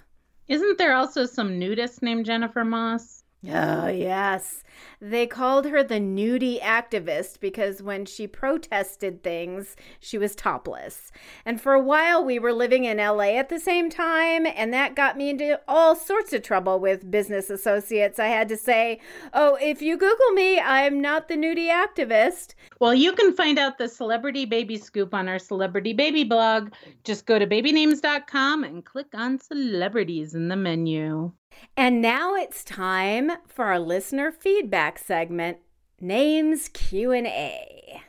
Isn't 0.52 0.78
there 0.78 0.94
also 0.96 1.26
some 1.26 1.58
nudist 1.60 2.02
named 2.04 2.26
Jennifer 2.26 2.66
Moss? 2.66 3.21
Oh, 3.50 3.88
yes. 3.88 4.64
They 5.00 5.26
called 5.26 5.66
her 5.66 5.82
the 5.82 6.00
nudie 6.00 6.62
activist 6.62 7.40
because 7.40 7.82
when 7.82 8.06
she 8.06 8.28
protested 8.28 9.24
things, 9.24 9.76
she 10.00 10.20
was 10.20 10.36
topless. 10.36 11.12
And 11.44 11.60
for 11.60 11.74
a 11.74 11.82
while, 11.82 12.24
we 12.24 12.38
were 12.38 12.54
living 12.54 12.86
in 12.86 12.98
LA 12.98 13.40
at 13.40 13.50
the 13.50 13.60
same 13.60 13.90
time, 13.90 14.46
and 14.46 14.72
that 14.74 14.96
got 14.96 15.18
me 15.18 15.32
into 15.32 15.60
all 15.68 15.96
sorts 15.96 16.34
of 16.34 16.44
trouble 16.44 16.80
with 16.80 17.10
business 17.10 17.50
associates. 17.50 18.20
I 18.20 18.28
had 18.28 18.48
to 18.50 18.58
say, 18.58 19.00
Oh, 19.34 19.58
if 19.60 19.82
you 19.82 19.98
Google 19.98 20.32
me, 20.34 20.60
I'm 20.60 21.02
not 21.02 21.28
the 21.28 21.36
nudie 21.36 21.72
activist. 21.72 22.54
Well, 22.80 22.94
you 22.94 23.12
can 23.14 23.34
find 23.34 23.58
out 23.58 23.80
the 23.80 23.90
celebrity 23.90 24.46
baby 24.46 24.78
scoop 24.78 25.16
on 25.16 25.28
our 25.28 25.40
celebrity 25.40 25.94
baby 25.94 26.24
blog. 26.24 26.74
Just 27.04 27.26
go 27.26 27.40
to 27.40 27.48
babynames.com 27.48 28.64
and 28.64 28.86
click 28.86 29.08
on 29.16 29.40
celebrities 29.40 30.36
in 30.36 30.48
the 30.48 30.56
menu. 30.56 31.32
And 31.76 32.02
now 32.02 32.36
it's 32.36 32.64
time 32.64 33.32
for 33.48 33.66
our 33.66 33.80
listener 33.80 34.32
feedback 34.32 35.00
segment, 35.00 35.58
Names 36.00 36.70
Q&A. 36.70 38.02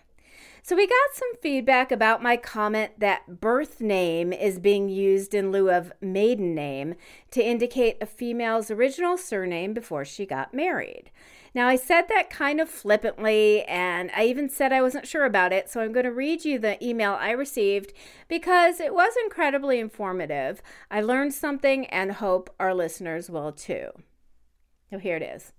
So 0.64 0.77
we 0.77 0.87
got 0.87 1.14
some 1.14 1.35
feedback 1.40 1.90
about 1.90 2.22
my 2.22 2.37
comment 2.37 3.01
that 3.01 3.40
birth 3.40 3.81
name 3.81 4.33
is 4.33 4.61
being 4.61 4.88
used 4.88 5.35
in 5.35 5.51
lieu 5.51 5.68
of 5.68 5.92
maiden 6.01 6.55
name 6.55 6.94
to 7.33 7.44
indicate 7.44 7.96
a 8.01 8.07
female's 8.07 8.70
original 8.70 9.16
surname 9.16 9.75
before 9.75 10.05
she 10.05 10.25
got 10.25 10.55
married. 10.55 11.11
Now, 11.53 11.66
I 11.66 11.75
said 11.75 12.03
that 12.09 12.31
kind 12.31 12.61
of 12.61 12.68
flippantly, 12.70 13.64
and 13.64 14.12
I 14.16 14.25
even 14.27 14.48
said 14.48 14.72
I 14.72 14.83
wasn't 14.83 15.09
sure 15.09 15.25
about 15.25 15.53
it, 15.53 15.68
so 15.68 15.81
I'm 15.81 15.92
going 15.92 16.07
to 16.07 16.12
read 16.12 16.44
you 16.44 16.61
the 16.61 16.83
email 16.83 17.18
I 17.18 17.33
received 17.33 17.92
because 18.29 18.79
it 18.79 18.94
was 18.94 19.14
incredibly 19.25 19.81
informative. 19.81 20.62
I 20.92 21.01
learned 21.01 21.35
something 21.35 21.87
and 21.87 22.12
hope 22.12 22.55
our 22.61 22.72
listeners 22.72 23.29
will 23.29 23.51
too. 23.51 23.88
So 24.90 24.98
here 24.98 25.16
it 25.16 25.22
is. 25.22 25.53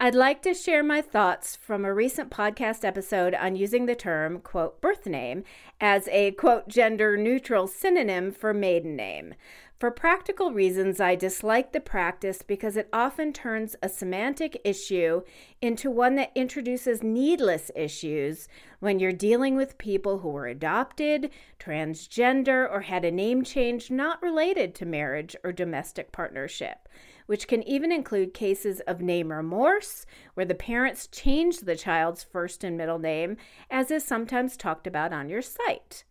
I'd 0.00 0.14
like 0.14 0.42
to 0.42 0.54
share 0.54 0.82
my 0.82 1.00
thoughts 1.00 1.54
from 1.54 1.84
a 1.84 1.94
recent 1.94 2.28
podcast 2.28 2.84
episode 2.84 3.32
on 3.32 3.54
using 3.54 3.86
the 3.86 3.94
term, 3.94 4.40
quote, 4.40 4.80
birth 4.80 5.06
name 5.06 5.44
as 5.80 6.08
a, 6.08 6.32
quote, 6.32 6.68
gender 6.68 7.16
neutral 7.16 7.68
synonym 7.68 8.32
for 8.32 8.52
maiden 8.52 8.96
name. 8.96 9.34
For 9.78 9.92
practical 9.92 10.52
reasons, 10.52 11.00
I 11.00 11.14
dislike 11.14 11.72
the 11.72 11.80
practice 11.80 12.42
because 12.42 12.76
it 12.76 12.88
often 12.92 13.32
turns 13.32 13.76
a 13.82 13.88
semantic 13.88 14.60
issue 14.64 15.22
into 15.62 15.90
one 15.92 16.16
that 16.16 16.32
introduces 16.34 17.02
needless 17.02 17.70
issues 17.76 18.48
when 18.80 18.98
you're 18.98 19.12
dealing 19.12 19.54
with 19.54 19.78
people 19.78 20.18
who 20.18 20.30
were 20.30 20.48
adopted, 20.48 21.30
transgender, 21.60 22.68
or 22.70 22.80
had 22.80 23.04
a 23.04 23.12
name 23.12 23.44
change 23.44 23.92
not 23.92 24.20
related 24.22 24.74
to 24.74 24.86
marriage 24.86 25.36
or 25.44 25.52
domestic 25.52 26.10
partnership, 26.10 26.88
which 27.26 27.48
can 27.48 27.62
even 27.62 27.90
include 27.90 28.34
cases 28.34 28.80
of 28.80 29.00
name 29.00 29.30
remorse, 29.30 30.06
where 30.34 30.46
the 30.46 30.54
parents 30.54 31.06
change 31.06 31.60
the 31.60 31.76
child's 31.76 32.22
first 32.22 32.64
and 32.64 32.76
middle 32.76 32.98
name, 32.98 33.36
as 33.70 33.90
is 33.90 34.04
sometimes 34.04 34.56
talked 34.56 34.86
about 34.86 35.12
on 35.12 35.28
your 35.28 35.42
site. 35.42 36.04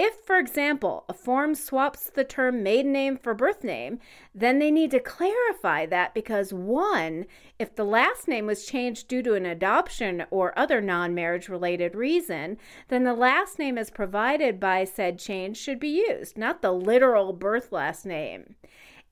If, 0.00 0.14
for 0.24 0.36
example, 0.36 1.04
a 1.08 1.12
form 1.12 1.56
swaps 1.56 2.08
the 2.08 2.22
term 2.22 2.62
maiden 2.62 2.92
name 2.92 3.16
for 3.16 3.34
birth 3.34 3.64
name, 3.64 3.98
then 4.32 4.60
they 4.60 4.70
need 4.70 4.92
to 4.92 5.00
clarify 5.00 5.86
that 5.86 6.14
because 6.14 6.54
one, 6.54 7.26
if 7.58 7.74
the 7.74 7.82
last 7.82 8.28
name 8.28 8.46
was 8.46 8.64
changed 8.64 9.08
due 9.08 9.24
to 9.24 9.34
an 9.34 9.44
adoption 9.44 10.24
or 10.30 10.56
other 10.56 10.80
non 10.80 11.16
marriage 11.16 11.48
related 11.48 11.96
reason, 11.96 12.58
then 12.86 13.02
the 13.02 13.12
last 13.12 13.58
name 13.58 13.76
as 13.76 13.90
provided 13.90 14.60
by 14.60 14.84
said 14.84 15.18
change 15.18 15.56
should 15.56 15.80
be 15.80 16.04
used, 16.08 16.38
not 16.38 16.62
the 16.62 16.70
literal 16.70 17.32
birth 17.32 17.72
last 17.72 18.06
name. 18.06 18.54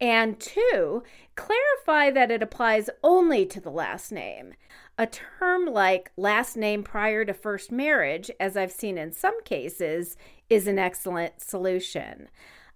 And 0.00 0.38
two, 0.38 1.02
clarify 1.34 2.10
that 2.10 2.30
it 2.30 2.42
applies 2.42 2.90
only 3.02 3.46
to 3.46 3.60
the 3.60 3.70
last 3.70 4.12
name. 4.12 4.54
A 4.98 5.06
term 5.06 5.66
like 5.66 6.10
last 6.16 6.56
name 6.56 6.82
prior 6.82 7.24
to 7.24 7.32
first 7.32 7.72
marriage, 7.72 8.30
as 8.38 8.56
I've 8.56 8.72
seen 8.72 8.98
in 8.98 9.12
some 9.12 9.42
cases, 9.44 10.16
is 10.50 10.66
an 10.66 10.78
excellent 10.78 11.40
solution. 11.40 12.28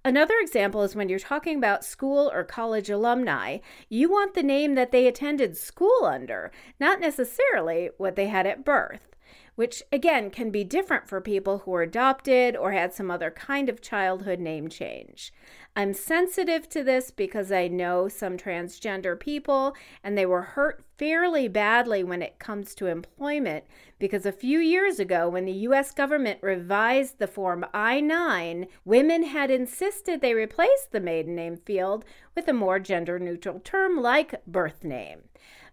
Another 0.02 0.34
example 0.40 0.82
is 0.82 0.96
when 0.96 1.10
you're 1.10 1.18
talking 1.18 1.58
about 1.58 1.84
school 1.84 2.30
or 2.32 2.42
college 2.42 2.88
alumni, 2.88 3.58
you 3.90 4.10
want 4.10 4.32
the 4.32 4.42
name 4.42 4.74
that 4.74 4.92
they 4.92 5.06
attended 5.06 5.58
school 5.58 6.04
under, 6.04 6.50
not 6.78 7.00
necessarily 7.00 7.90
what 7.98 8.16
they 8.16 8.28
had 8.28 8.46
at 8.46 8.64
birth 8.64 9.09
which 9.54 9.82
again 9.92 10.30
can 10.30 10.50
be 10.50 10.64
different 10.64 11.08
for 11.08 11.20
people 11.20 11.58
who 11.58 11.70
were 11.70 11.82
adopted 11.82 12.56
or 12.56 12.72
had 12.72 12.92
some 12.92 13.10
other 13.10 13.30
kind 13.30 13.68
of 13.68 13.80
childhood 13.80 14.40
name 14.40 14.68
change. 14.68 15.32
I'm 15.76 15.94
sensitive 15.94 16.68
to 16.70 16.82
this 16.82 17.10
because 17.10 17.52
I 17.52 17.68
know 17.68 18.08
some 18.08 18.36
transgender 18.36 19.18
people 19.18 19.76
and 20.02 20.18
they 20.18 20.26
were 20.26 20.42
hurt 20.42 20.84
fairly 20.98 21.46
badly 21.46 22.02
when 22.02 22.22
it 22.22 22.38
comes 22.38 22.74
to 22.74 22.86
employment 22.86 23.64
because 23.98 24.26
a 24.26 24.32
few 24.32 24.58
years 24.58 24.98
ago, 24.98 25.28
when 25.28 25.44
the 25.44 25.52
US 25.52 25.92
government 25.92 26.40
revised 26.42 27.18
the 27.18 27.28
Form 27.28 27.64
I 27.72 28.00
9, 28.00 28.66
women 28.84 29.22
had 29.22 29.50
insisted 29.50 30.20
they 30.20 30.34
replace 30.34 30.88
the 30.90 31.00
maiden 31.00 31.36
name 31.36 31.56
field 31.56 32.04
with 32.34 32.48
a 32.48 32.52
more 32.52 32.78
gender 32.78 33.18
neutral 33.18 33.60
term 33.60 34.02
like 34.02 34.44
birth 34.46 34.82
name. 34.82 35.22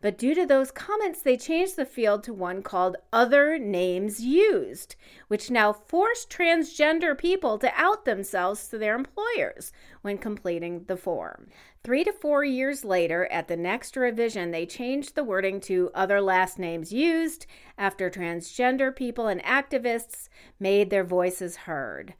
But 0.02 0.18
due 0.18 0.36
to 0.36 0.46
those 0.46 0.72
comments, 0.72 1.22
they 1.22 1.38
changed 1.38 1.76
the 1.76 1.86
field 1.86 2.24
to 2.24 2.34
one 2.34 2.62
called 2.62 2.98
Other 3.12 3.58
Names 3.58 4.20
Used, 4.20 4.96
which 5.28 5.50
now 5.50 5.74
forced 5.74 6.30
transgender 6.30 7.18
people 7.18 7.58
to 7.60 7.72
out 7.76 8.06
themselves 8.06 8.68
to 8.68 8.78
their 8.78 8.96
employers 8.96 9.72
when 10.02 10.18
completing 10.18 10.84
the 10.86 10.98
form. 10.98 11.48
Three 11.84 12.04
to 12.04 12.12
four 12.12 12.44
years 12.44 12.86
later, 12.86 13.28
at 13.32 13.48
the 13.48 13.58
next 13.58 13.96
revision, 13.96 14.52
they 14.52 14.66
changed 14.66 15.16
the 15.16 15.24
wording 15.24 15.60
to 15.62 15.90
Other 15.96 16.22
Last 16.22 16.60
Names 16.60 16.92
Used 16.92 17.48
after 17.78 18.10
transgender 18.10 18.96
people 18.96 19.28
and 19.28 19.42
activists 19.44 20.30
made 20.60 20.90
their 20.90 21.04
voices 21.04 21.56
heard. 21.56 22.14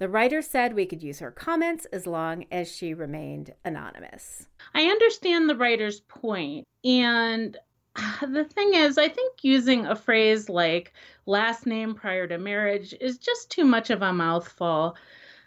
The 0.00 0.08
writer 0.08 0.40
said 0.40 0.72
we 0.72 0.86
could 0.86 1.02
use 1.02 1.18
her 1.18 1.30
comments 1.30 1.84
as 1.92 2.06
long 2.06 2.46
as 2.50 2.74
she 2.74 2.94
remained 2.94 3.52
anonymous. 3.66 4.46
I 4.72 4.84
understand 4.84 5.46
the 5.46 5.56
writer's 5.56 6.00
point, 6.00 6.64
and 6.82 7.54
the 8.22 8.44
thing 8.44 8.72
is, 8.72 8.96
I 8.96 9.08
think 9.08 9.44
using 9.44 9.84
a 9.84 9.94
phrase 9.94 10.48
like 10.48 10.94
last 11.26 11.66
name 11.66 11.94
prior 11.94 12.26
to 12.28 12.38
marriage 12.38 12.94
is 12.98 13.18
just 13.18 13.50
too 13.50 13.66
much 13.66 13.90
of 13.90 14.00
a 14.00 14.10
mouthful. 14.10 14.96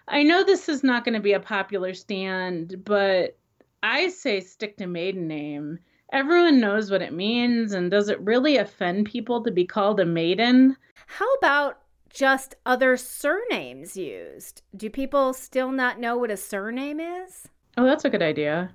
I 0.08 0.22
know 0.22 0.44
this 0.44 0.70
is 0.70 0.84
not 0.84 1.04
going 1.04 1.16
to 1.16 1.20
be 1.20 1.34
a 1.34 1.39
popular 1.39 1.96
stand, 1.96 2.86
but 2.86 3.36
I 3.82 4.10
say 4.10 4.39
stick 4.39 4.78
to 4.78 4.86
maiden 4.86 5.28
name. 5.28 5.80
Everyone 6.12 6.60
knows 6.60 6.92
what 6.92 7.02
it 7.02 7.12
means, 7.12 7.74
and 7.74 7.89
does 7.89 8.08
it 8.08 8.22
really 8.22 8.58
offend 8.58 9.08
people 9.08 9.42
to 9.46 9.50
be 9.50 9.66
called 9.66 10.00
a 10.00 10.06
maiden? 10.06 10.78
How 11.08 11.34
about 11.42 11.80
just 12.13 12.56
other 12.65 12.95
surnames 12.95 13.97
used. 13.97 14.62
Do 14.78 14.89
people 14.89 15.34
still 15.34 15.71
not 15.71 15.99
know 15.99 16.17
what 16.17 16.32
a 16.32 16.38
surname 16.38 16.99
is? 16.99 17.49
Oh, 17.76 17.86
that's 17.86 18.06
a 18.06 18.10
good 18.10 18.21
idea. 18.21 18.71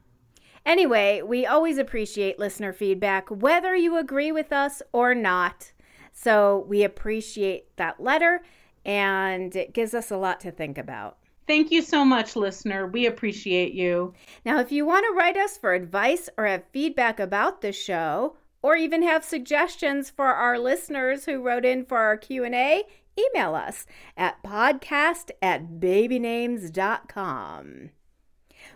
Anyway, 0.67 1.23
we 1.23 1.47
always 1.47 1.79
appreciate 1.79 2.39
listener 2.39 2.73
feedback, 2.73 3.31
whether 3.31 3.75
you 3.75 3.97
agree 3.97 4.33
with 4.33 4.53
us 4.53 4.83
or 4.93 5.15
not. 5.15 5.73
So 6.13 6.67
we 6.69 6.83
appreciate 6.83 7.75
that 7.77 8.03
letter, 8.03 8.43
and 8.85 9.55
it 9.55 9.73
gives 9.73 9.95
us 9.95 10.11
a 10.11 10.17
lot 10.17 10.41
to 10.41 10.51
think 10.51 10.77
about. 10.77 11.17
Thank 11.47 11.71
you 11.71 11.81
so 11.81 12.05
much, 12.05 12.37
listener. 12.37 12.89
We 12.89 13.07
appreciate 13.07 13.73
you. 13.73 14.13
Now, 14.45 14.59
if 14.59 14.71
you 14.73 14.85
want 14.85 15.07
to 15.07 15.17
write 15.17 15.37
us 15.37 15.57
for 15.57 15.73
advice 15.73 16.29
or 16.37 16.45
have 16.45 16.65
feedback 16.73 17.21
about 17.21 17.63
the 17.63 17.73
show, 17.73 18.37
or 18.61 18.77
even 18.77 19.03
have 19.03 19.25
suggestions 19.25 20.11
for 20.11 20.27
our 20.27 20.59
listeners 20.59 21.25
who 21.25 21.41
wrote 21.41 21.65
in 21.65 21.85
for 21.85 21.99
our 21.99 22.17
Q&A, 22.17 22.83
email 23.19 23.55
us 23.55 23.87
at 24.17 24.43
podcast 24.43 25.31
at 25.43 25.81
babynames.com. 25.81 27.91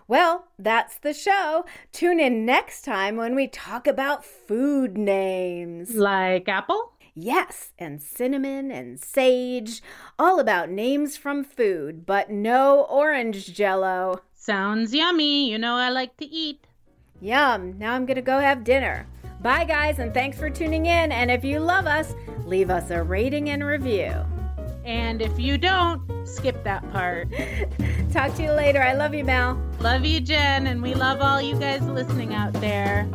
Well, 0.08 0.48
that's 0.58 0.98
the 0.98 1.14
show. 1.14 1.64
Tune 1.92 2.20
in 2.20 2.44
next 2.44 2.82
time 2.82 3.16
when 3.16 3.34
we 3.34 3.48
talk 3.48 3.86
about 3.86 4.24
food 4.24 4.98
names. 4.98 5.94
Like 5.94 6.48
apple? 6.48 6.92
Yes, 7.14 7.72
and 7.78 8.00
cinnamon 8.00 8.70
and 8.70 8.98
sage. 8.98 9.82
All 10.18 10.40
about 10.40 10.70
names 10.70 11.16
from 11.16 11.44
food, 11.44 12.06
but 12.06 12.30
no 12.30 12.84
orange 12.84 13.52
jello. 13.52 14.22
Sounds 14.34 14.94
yummy. 14.94 15.50
You 15.50 15.58
know 15.58 15.74
I 15.74 15.90
like 15.90 16.16
to 16.16 16.24
eat. 16.24 16.66
Yum. 17.20 17.78
Now 17.78 17.92
I'm 17.92 18.06
going 18.06 18.16
to 18.16 18.22
go 18.22 18.38
have 18.38 18.64
dinner. 18.64 19.06
Bye, 19.42 19.64
guys, 19.64 19.98
and 19.98 20.14
thanks 20.14 20.38
for 20.38 20.48
tuning 20.48 20.86
in. 20.86 21.10
And 21.10 21.28
if 21.28 21.44
you 21.44 21.58
love 21.58 21.86
us, 21.86 22.14
leave 22.44 22.70
us 22.70 22.90
a 22.90 23.02
rating 23.02 23.50
and 23.50 23.64
review. 23.64 24.14
And 24.84 25.20
if 25.20 25.36
you 25.38 25.58
don't, 25.58 26.00
skip 26.24 26.62
that 26.62 26.88
part. 26.92 27.28
Talk 28.12 28.34
to 28.36 28.42
you 28.42 28.52
later. 28.52 28.80
I 28.80 28.94
love 28.94 29.14
you, 29.14 29.24
Mel. 29.24 29.60
Love 29.80 30.04
you, 30.04 30.20
Jen, 30.20 30.68
and 30.68 30.80
we 30.80 30.94
love 30.94 31.20
all 31.20 31.42
you 31.42 31.56
guys 31.56 31.82
listening 31.82 32.34
out 32.34 32.52
there. 32.54 33.08